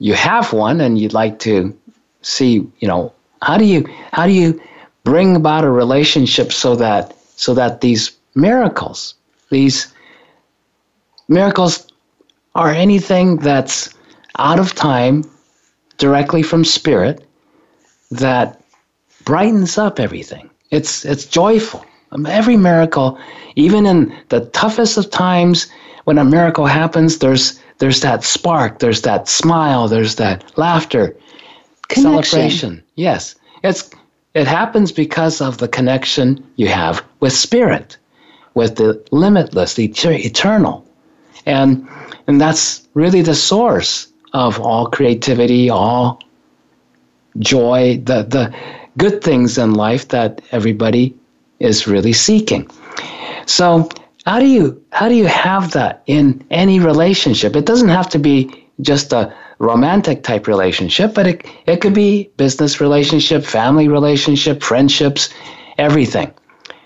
[0.00, 1.74] you have one and you'd like to
[2.20, 3.10] see, you know,
[3.40, 4.60] how do you how do you
[5.04, 9.14] bring about a relationship so that so that these miracles
[9.50, 9.94] these
[11.28, 11.86] miracles
[12.54, 13.94] are anything that's
[14.38, 15.24] out of time
[15.98, 17.26] directly from spirit
[18.10, 18.60] that
[19.24, 20.50] brightens up everything.
[20.70, 21.84] It's it's joyful.
[22.12, 23.18] Um, every miracle
[23.56, 25.66] even in the toughest of times
[26.04, 31.16] when a miracle happens there's there's that spark there's that smile there's that laughter
[31.88, 32.24] Connection.
[32.24, 32.82] celebration.
[32.94, 33.34] Yes.
[33.62, 33.90] It's
[34.34, 37.98] it happens because of the connection you have with spirit.
[38.54, 40.86] with the limitless, the eternal.
[41.46, 41.88] And,
[42.26, 46.20] and that's really the source of all creativity, all
[47.38, 48.54] joy, the, the
[48.96, 51.14] good things in life that everybody
[51.60, 52.68] is really seeking.
[53.46, 53.88] So
[54.26, 57.56] how do you how do you have that in any relationship?
[57.56, 59.34] It doesn't have to be just a
[59.64, 65.30] romantic type relationship, but it, it could be business relationship, family relationship, friendships,
[65.78, 66.32] everything.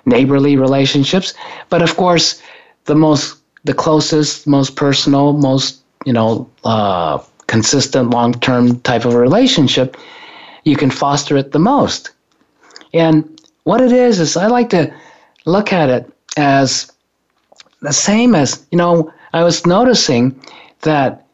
[0.07, 1.35] Neighborly relationships.
[1.68, 2.41] But of course,
[2.85, 7.18] the most the closest, most personal, most, you know, uh,
[7.49, 9.97] consistent long term type of relationship,
[10.64, 12.11] you can foster it the most.
[12.95, 14.93] And what it is, is I like to
[15.45, 16.91] look at it as
[17.83, 20.41] the same as, you know, I was noticing
[20.83, 21.26] that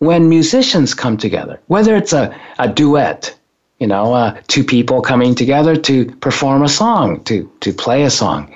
[0.00, 3.36] when musicians come together, whether it's a, a duet,
[3.78, 8.10] you know, uh, two people coming together to perform a song, to, to play a
[8.10, 8.52] song,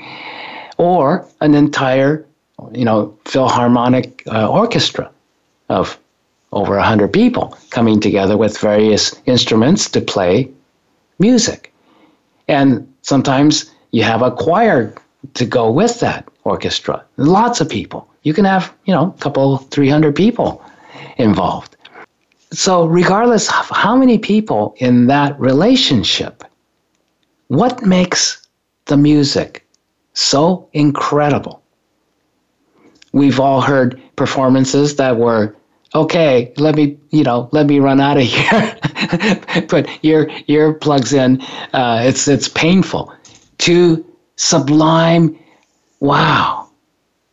[0.79, 2.25] or an entire,
[2.73, 5.11] you know, philharmonic uh, orchestra
[5.69, 5.99] of
[6.53, 10.51] over 100 people coming together with various instruments to play
[11.19, 11.75] music.
[12.49, 14.95] And sometimes you have a choir
[15.35, 17.05] to go with that orchestra.
[17.19, 18.09] Lots of people.
[18.23, 20.65] You can have, you know, a couple, 300 people
[21.17, 21.77] involved.
[22.53, 26.45] So, regardless of how many people in that relationship,
[27.49, 28.47] what makes
[28.87, 29.67] the music
[30.13, 31.63] so incredible?
[33.13, 35.57] We've all heard performances that were
[35.95, 38.79] okay, let me, you know, let me run out of here.
[39.69, 41.41] Put your ear plugs in.
[41.73, 43.13] Uh, it's it's painful.
[43.59, 44.05] To
[44.37, 45.39] sublime,
[46.01, 46.69] wow.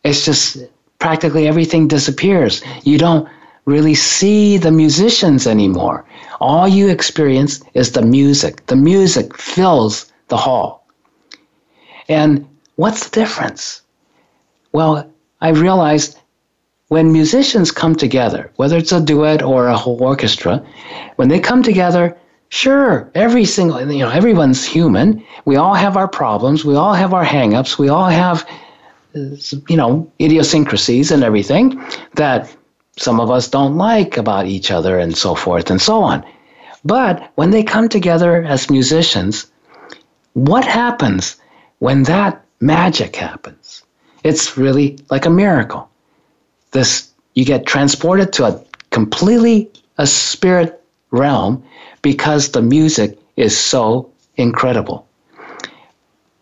[0.04, 0.58] It's just
[0.98, 2.62] practically everything disappears.
[2.84, 3.28] You don't
[3.64, 6.04] really see the musicians anymore.
[6.40, 8.66] All you experience is the music.
[8.66, 10.86] The music fills the hall.
[12.08, 12.46] And
[12.76, 13.82] what's the difference?
[14.72, 15.08] Well,
[15.40, 16.18] I realized
[16.88, 20.64] when musicians come together, whether it's a duet or a whole orchestra,
[21.16, 22.16] when they come together,
[22.48, 25.24] sure, every single, you know, everyone's human.
[25.44, 26.64] We all have our problems.
[26.64, 27.78] We all have our hangups.
[27.78, 28.46] We all have,
[29.14, 29.20] uh,
[29.68, 31.82] you know, idiosyncrasies and everything
[32.14, 32.54] that
[32.96, 36.24] some of us don't like about each other and so forth and so on.
[36.84, 39.50] But when they come together as musicians,
[40.34, 41.36] what happens
[41.78, 43.82] when that magic happens?
[44.24, 45.88] It's really like a miracle.
[46.72, 51.62] This you get transported to a completely a spirit realm
[52.02, 55.06] because the music is so incredible.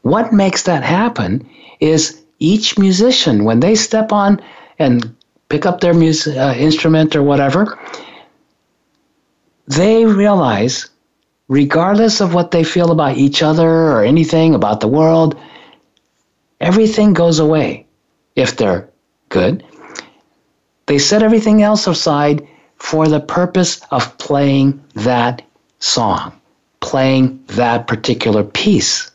[0.02, 1.48] What makes that happen
[1.80, 4.40] is each musician when they step on
[4.78, 5.14] and
[5.50, 7.78] pick up their music uh, instrument or whatever,
[9.66, 10.88] they realize,
[11.48, 15.38] regardless of what they feel about each other or anything about the world,
[16.60, 17.84] everything goes away
[18.36, 18.88] if they're
[19.28, 19.62] good.
[20.86, 22.46] They set everything else aside
[22.76, 25.42] for the purpose of playing that
[25.80, 26.32] song,
[26.80, 29.10] playing that particular piece.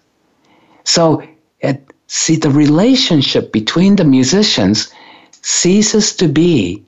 [0.84, 1.24] So,
[1.62, 4.94] it, see, the relationship between the musicians
[5.46, 6.84] ceases to be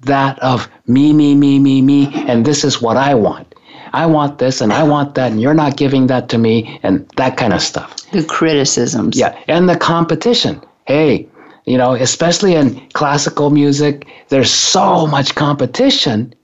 [0.00, 3.54] that of me, me, me, me, me, and this is what I want.
[3.94, 7.08] I want this and I want that, and you're not giving that to me, and
[7.16, 7.96] that kind of stuff.
[8.12, 9.18] The criticisms.
[9.18, 10.60] Yeah, and the competition.
[10.86, 11.26] Hey,
[11.64, 16.34] you know, especially in classical music, there's so much competition,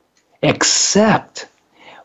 [0.43, 1.49] except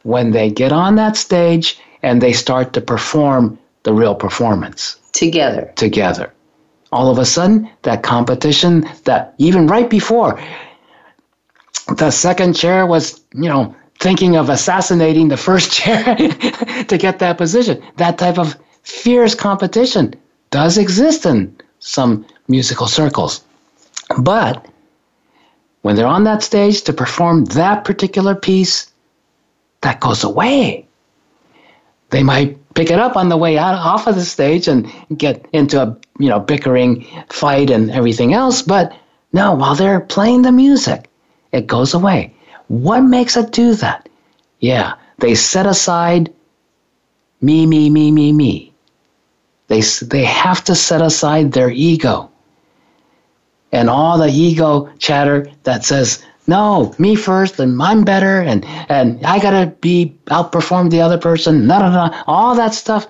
[0.04, 4.98] when they get on that stage and they start to perform the real performance.
[5.14, 5.72] Together.
[5.78, 6.34] Together
[6.94, 10.42] all of a sudden that competition that even right before
[11.98, 16.16] the second chair was you know thinking of assassinating the first chair
[16.88, 17.82] to get that position.
[17.98, 20.14] That type of fierce competition
[20.52, 23.44] does exist in some musical circles.
[24.20, 24.68] But
[25.82, 28.94] when they're on that stage to perform that particular piece
[29.82, 30.88] that goes away.
[32.10, 35.46] They might pick it up on the way out off of the stage and get
[35.54, 38.62] into a you know bickering fight and everything else.
[38.62, 38.96] But
[39.32, 41.10] no while they're playing the music
[41.52, 42.34] it goes away.
[42.68, 44.10] What makes it do that?
[44.60, 46.34] Yeah they set aside
[47.42, 48.74] me me me me me.
[49.68, 52.30] They they have to set aside their ego.
[53.72, 59.26] And all the ego chatter that says no, me first, and I'm better, and and
[59.26, 61.68] I gotta be outperform the other person.
[61.68, 62.24] No, no, no.
[62.28, 63.08] All that stuff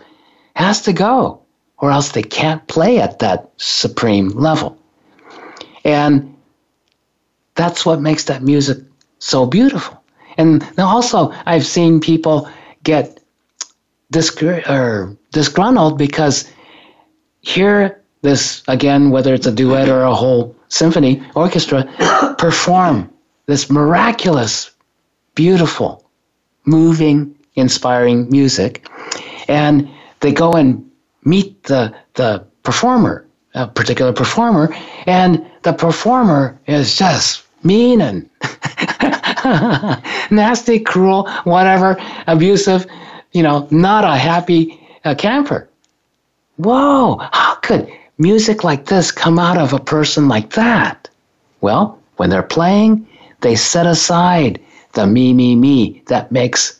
[0.56, 1.42] has to go,
[1.78, 4.78] or else they can't play at that supreme level.
[5.84, 6.36] And
[7.56, 8.80] that's what makes that music
[9.20, 10.02] so beautiful.
[10.38, 12.50] And also, I've seen people
[12.84, 13.20] get
[14.12, 16.50] disgr- or disgruntled because
[17.42, 21.86] here this again, whether it's a duet or a whole symphony orchestra,
[22.38, 23.13] perform
[23.46, 24.72] this miraculous,
[25.36, 26.10] beautiful,
[26.66, 28.88] moving, inspiring music,
[29.48, 29.90] and
[30.22, 30.90] they go and
[31.26, 34.74] meet the the performer, a particular performer,
[35.06, 38.30] and the performer is just mean and
[40.32, 42.86] nasty, cruel, whatever, abusive,
[43.32, 45.70] you know, not a happy uh, camper.
[46.58, 51.10] Whoa, how could music like this come out of a person like that?
[51.62, 53.08] Well, when they're playing,
[53.44, 54.60] they set aside
[54.94, 56.80] the me, me, me that makes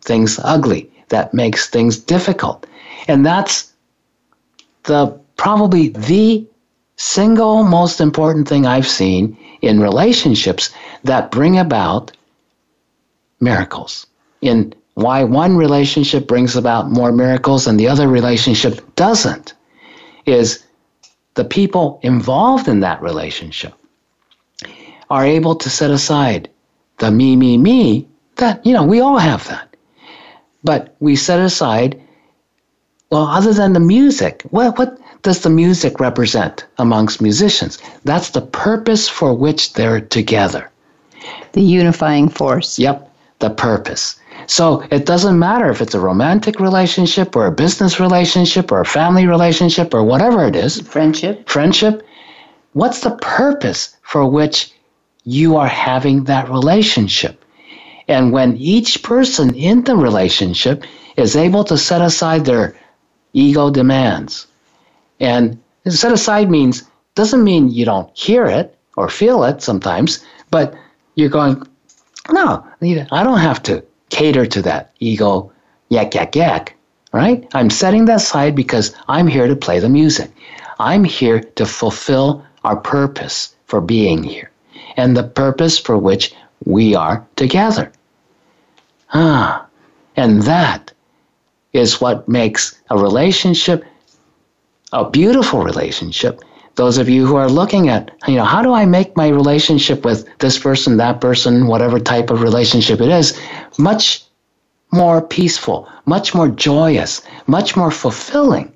[0.00, 2.66] things ugly, that makes things difficult.
[3.06, 3.72] And that's
[4.84, 6.46] the probably the
[6.96, 10.70] single most important thing I've seen in relationships
[11.04, 12.12] that bring about
[13.40, 14.06] miracles.
[14.40, 19.54] In why one relationship brings about more miracles and the other relationship doesn't
[20.24, 20.64] is
[21.34, 23.74] the people involved in that relationship
[25.14, 26.50] are able to set aside
[26.98, 28.04] the me, me, me
[28.34, 29.76] that, you know, we all have that.
[30.64, 32.02] But we set aside,
[33.10, 37.78] well, other than the music, what, what does the music represent amongst musicians?
[38.02, 40.68] That's the purpose for which they're together.
[41.52, 42.76] The unifying force.
[42.76, 43.08] Yep,
[43.38, 44.18] the purpose.
[44.48, 48.84] So it doesn't matter if it's a romantic relationship or a business relationship or a
[49.00, 50.80] family relationship or whatever it is.
[50.80, 51.48] Friendship.
[51.48, 52.04] Friendship.
[52.72, 54.73] What's the purpose for which
[55.24, 57.44] you are having that relationship?
[58.08, 60.84] And when each person in the relationship
[61.16, 62.76] is able to set aside their
[63.32, 64.46] ego demands,
[65.20, 65.58] and
[65.88, 70.74] set aside means doesn't mean you don't hear it or feel it sometimes, but
[71.14, 71.66] you're going,
[72.30, 75.50] no, I don't have to cater to that ego
[75.88, 76.74] yak, yak, yak,
[77.12, 77.46] right?
[77.54, 80.30] I'm setting that aside because I'm here to play the music.
[80.78, 84.50] I'm here to fulfill our purpose for being here
[84.96, 86.34] and the purpose for which
[86.64, 87.92] we are together.
[89.12, 89.66] Ah,
[90.16, 90.92] and that
[91.72, 93.84] is what makes a relationship
[94.94, 96.40] a beautiful relationship.
[96.76, 100.04] Those of you who are looking at, you know, how do I make my relationship
[100.04, 103.38] with this person, that person, whatever type of relationship it is,
[103.76, 104.24] much
[104.92, 108.72] more peaceful, much more joyous, much more fulfilling?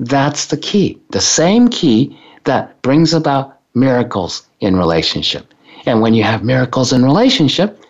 [0.00, 0.98] That's the key.
[1.10, 5.52] The same key that brings about miracles in relationship.
[5.84, 7.84] And when you have miracles in relationship,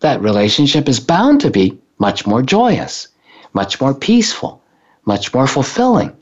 [0.00, 3.08] that relationship is bound to be much more joyous,
[3.54, 4.60] much more peaceful,
[5.06, 6.12] much more fulfilling.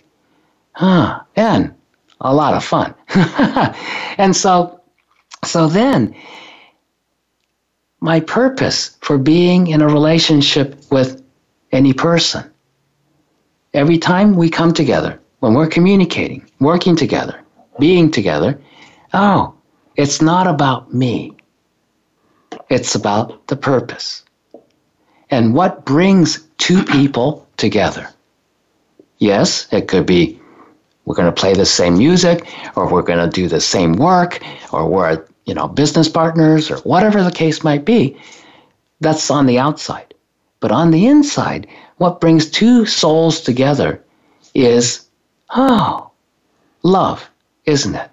[0.72, 1.74] Huh, and
[2.20, 2.94] a lot of fun.
[4.18, 4.80] and so
[5.44, 6.14] so then
[8.00, 11.22] my purpose for being in a relationship with
[11.72, 12.44] any person
[13.72, 17.40] every time we come together when we're communicating working together
[17.78, 18.60] being together
[19.12, 19.54] oh
[19.96, 21.32] it's not about me
[22.68, 24.24] it's about the purpose
[25.30, 28.08] and what brings two people together
[29.20, 30.40] Yes, it could be
[31.04, 34.42] we're going to play the same music or we're going to do the same work
[34.72, 38.16] or we're, you know, business partners or whatever the case might be.
[39.00, 40.14] That's on the outside.
[40.60, 41.66] But on the inside,
[41.98, 44.02] what brings two souls together
[44.54, 45.06] is,
[45.50, 46.10] oh,
[46.82, 47.28] love,
[47.66, 48.10] isn't it?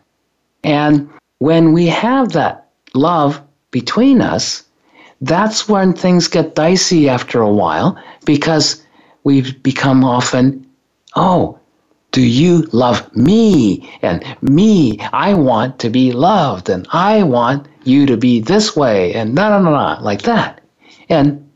[0.68, 1.10] And
[1.40, 3.42] when we have that love
[3.72, 4.66] between us,
[5.22, 8.84] that's when things get dicey after a while because
[9.24, 10.66] we've become often
[11.16, 11.58] oh,
[12.12, 13.90] do you love me?
[14.04, 19.14] And me, I want to be loved, and I want you to be this way,
[19.16, 20.62] and no, no, no, like that.
[21.10, 21.50] And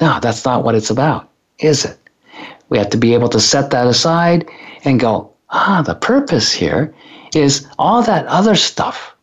[0.00, 1.98] no, that's not what it's about, is it?
[2.70, 4.48] We have to be able to set that aside
[4.84, 6.94] and go, ah, the purpose here
[7.36, 9.14] is all that other stuff,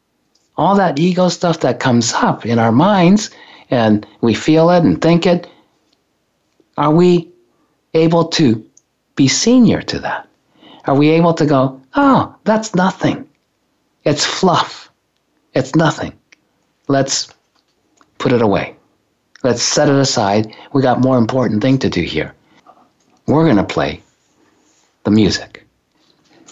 [0.57, 3.29] all that ego stuff that comes up in our minds,
[3.69, 5.47] and we feel it and think it.
[6.77, 7.31] Are we
[7.93, 8.65] able to
[9.15, 10.27] be senior to that?
[10.85, 13.27] Are we able to go, oh, that's nothing?
[14.03, 14.89] It's fluff.
[15.53, 16.13] It's nothing.
[16.87, 17.33] Let's
[18.17, 18.75] put it away.
[19.43, 20.55] Let's set it aside.
[20.73, 22.33] We got more important thing to do here.
[23.27, 24.01] We're going to play
[25.03, 25.65] the music.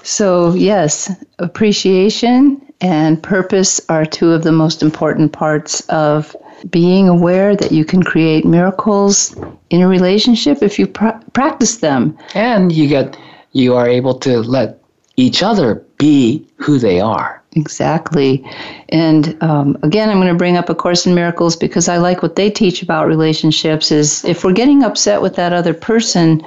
[0.10, 6.36] So, yes, appreciation and purpose are two of the most important parts of
[6.72, 9.38] being aware that you can create miracles
[9.70, 12.18] in a relationship if you pr- practice them.
[12.34, 13.20] And you get
[13.52, 14.82] you are able to let
[15.16, 17.40] each other be who they are.
[17.54, 18.44] Exactly.
[18.90, 22.22] And um, again, I'm going to bring up A Course in Miracles because I like
[22.22, 26.44] what they teach about relationships is if we're getting upset with that other person,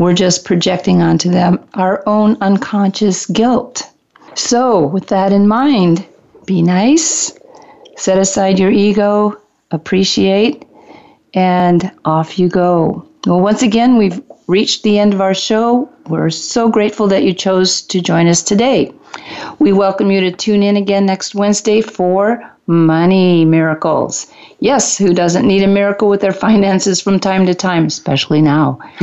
[0.00, 3.82] we're just projecting onto them our own unconscious guilt.
[4.34, 6.06] So, with that in mind,
[6.46, 7.38] be nice,
[7.98, 9.38] set aside your ego,
[9.70, 10.64] appreciate,
[11.34, 13.06] and off you go.
[13.26, 15.90] Well, once again, we've reached the end of our show.
[16.08, 18.94] We're so grateful that you chose to join us today.
[19.58, 24.28] We welcome you to tune in again next Wednesday for Money Miracles.
[24.60, 28.78] Yes, who doesn't need a miracle with their finances from time to time, especially now?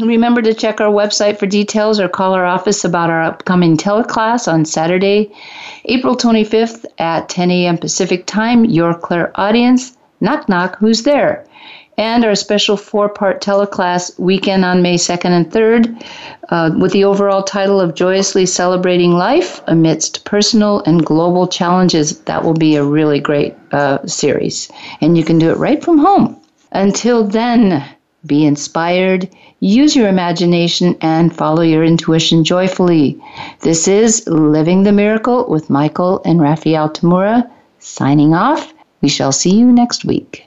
[0.00, 4.52] Remember to check our website for details or call our office about our upcoming teleclass
[4.52, 5.34] on Saturday,
[5.86, 7.78] April 25th at 10 a.m.
[7.78, 8.66] Pacific Time.
[8.66, 9.96] Your clairaudience.
[10.20, 11.46] Knock, knock, who's there?
[12.00, 16.02] And our special four part teleclass weekend on May 2nd and 3rd
[16.48, 22.18] uh, with the overall title of Joyously Celebrating Life Amidst Personal and Global Challenges.
[22.20, 24.70] That will be a really great uh, series,
[25.02, 26.40] and you can do it right from home.
[26.72, 27.84] Until then,
[28.24, 29.28] be inspired,
[29.60, 33.20] use your imagination, and follow your intuition joyfully.
[33.60, 38.72] This is Living the Miracle with Michael and Raphael Tamura signing off.
[39.02, 40.46] We shall see you next week.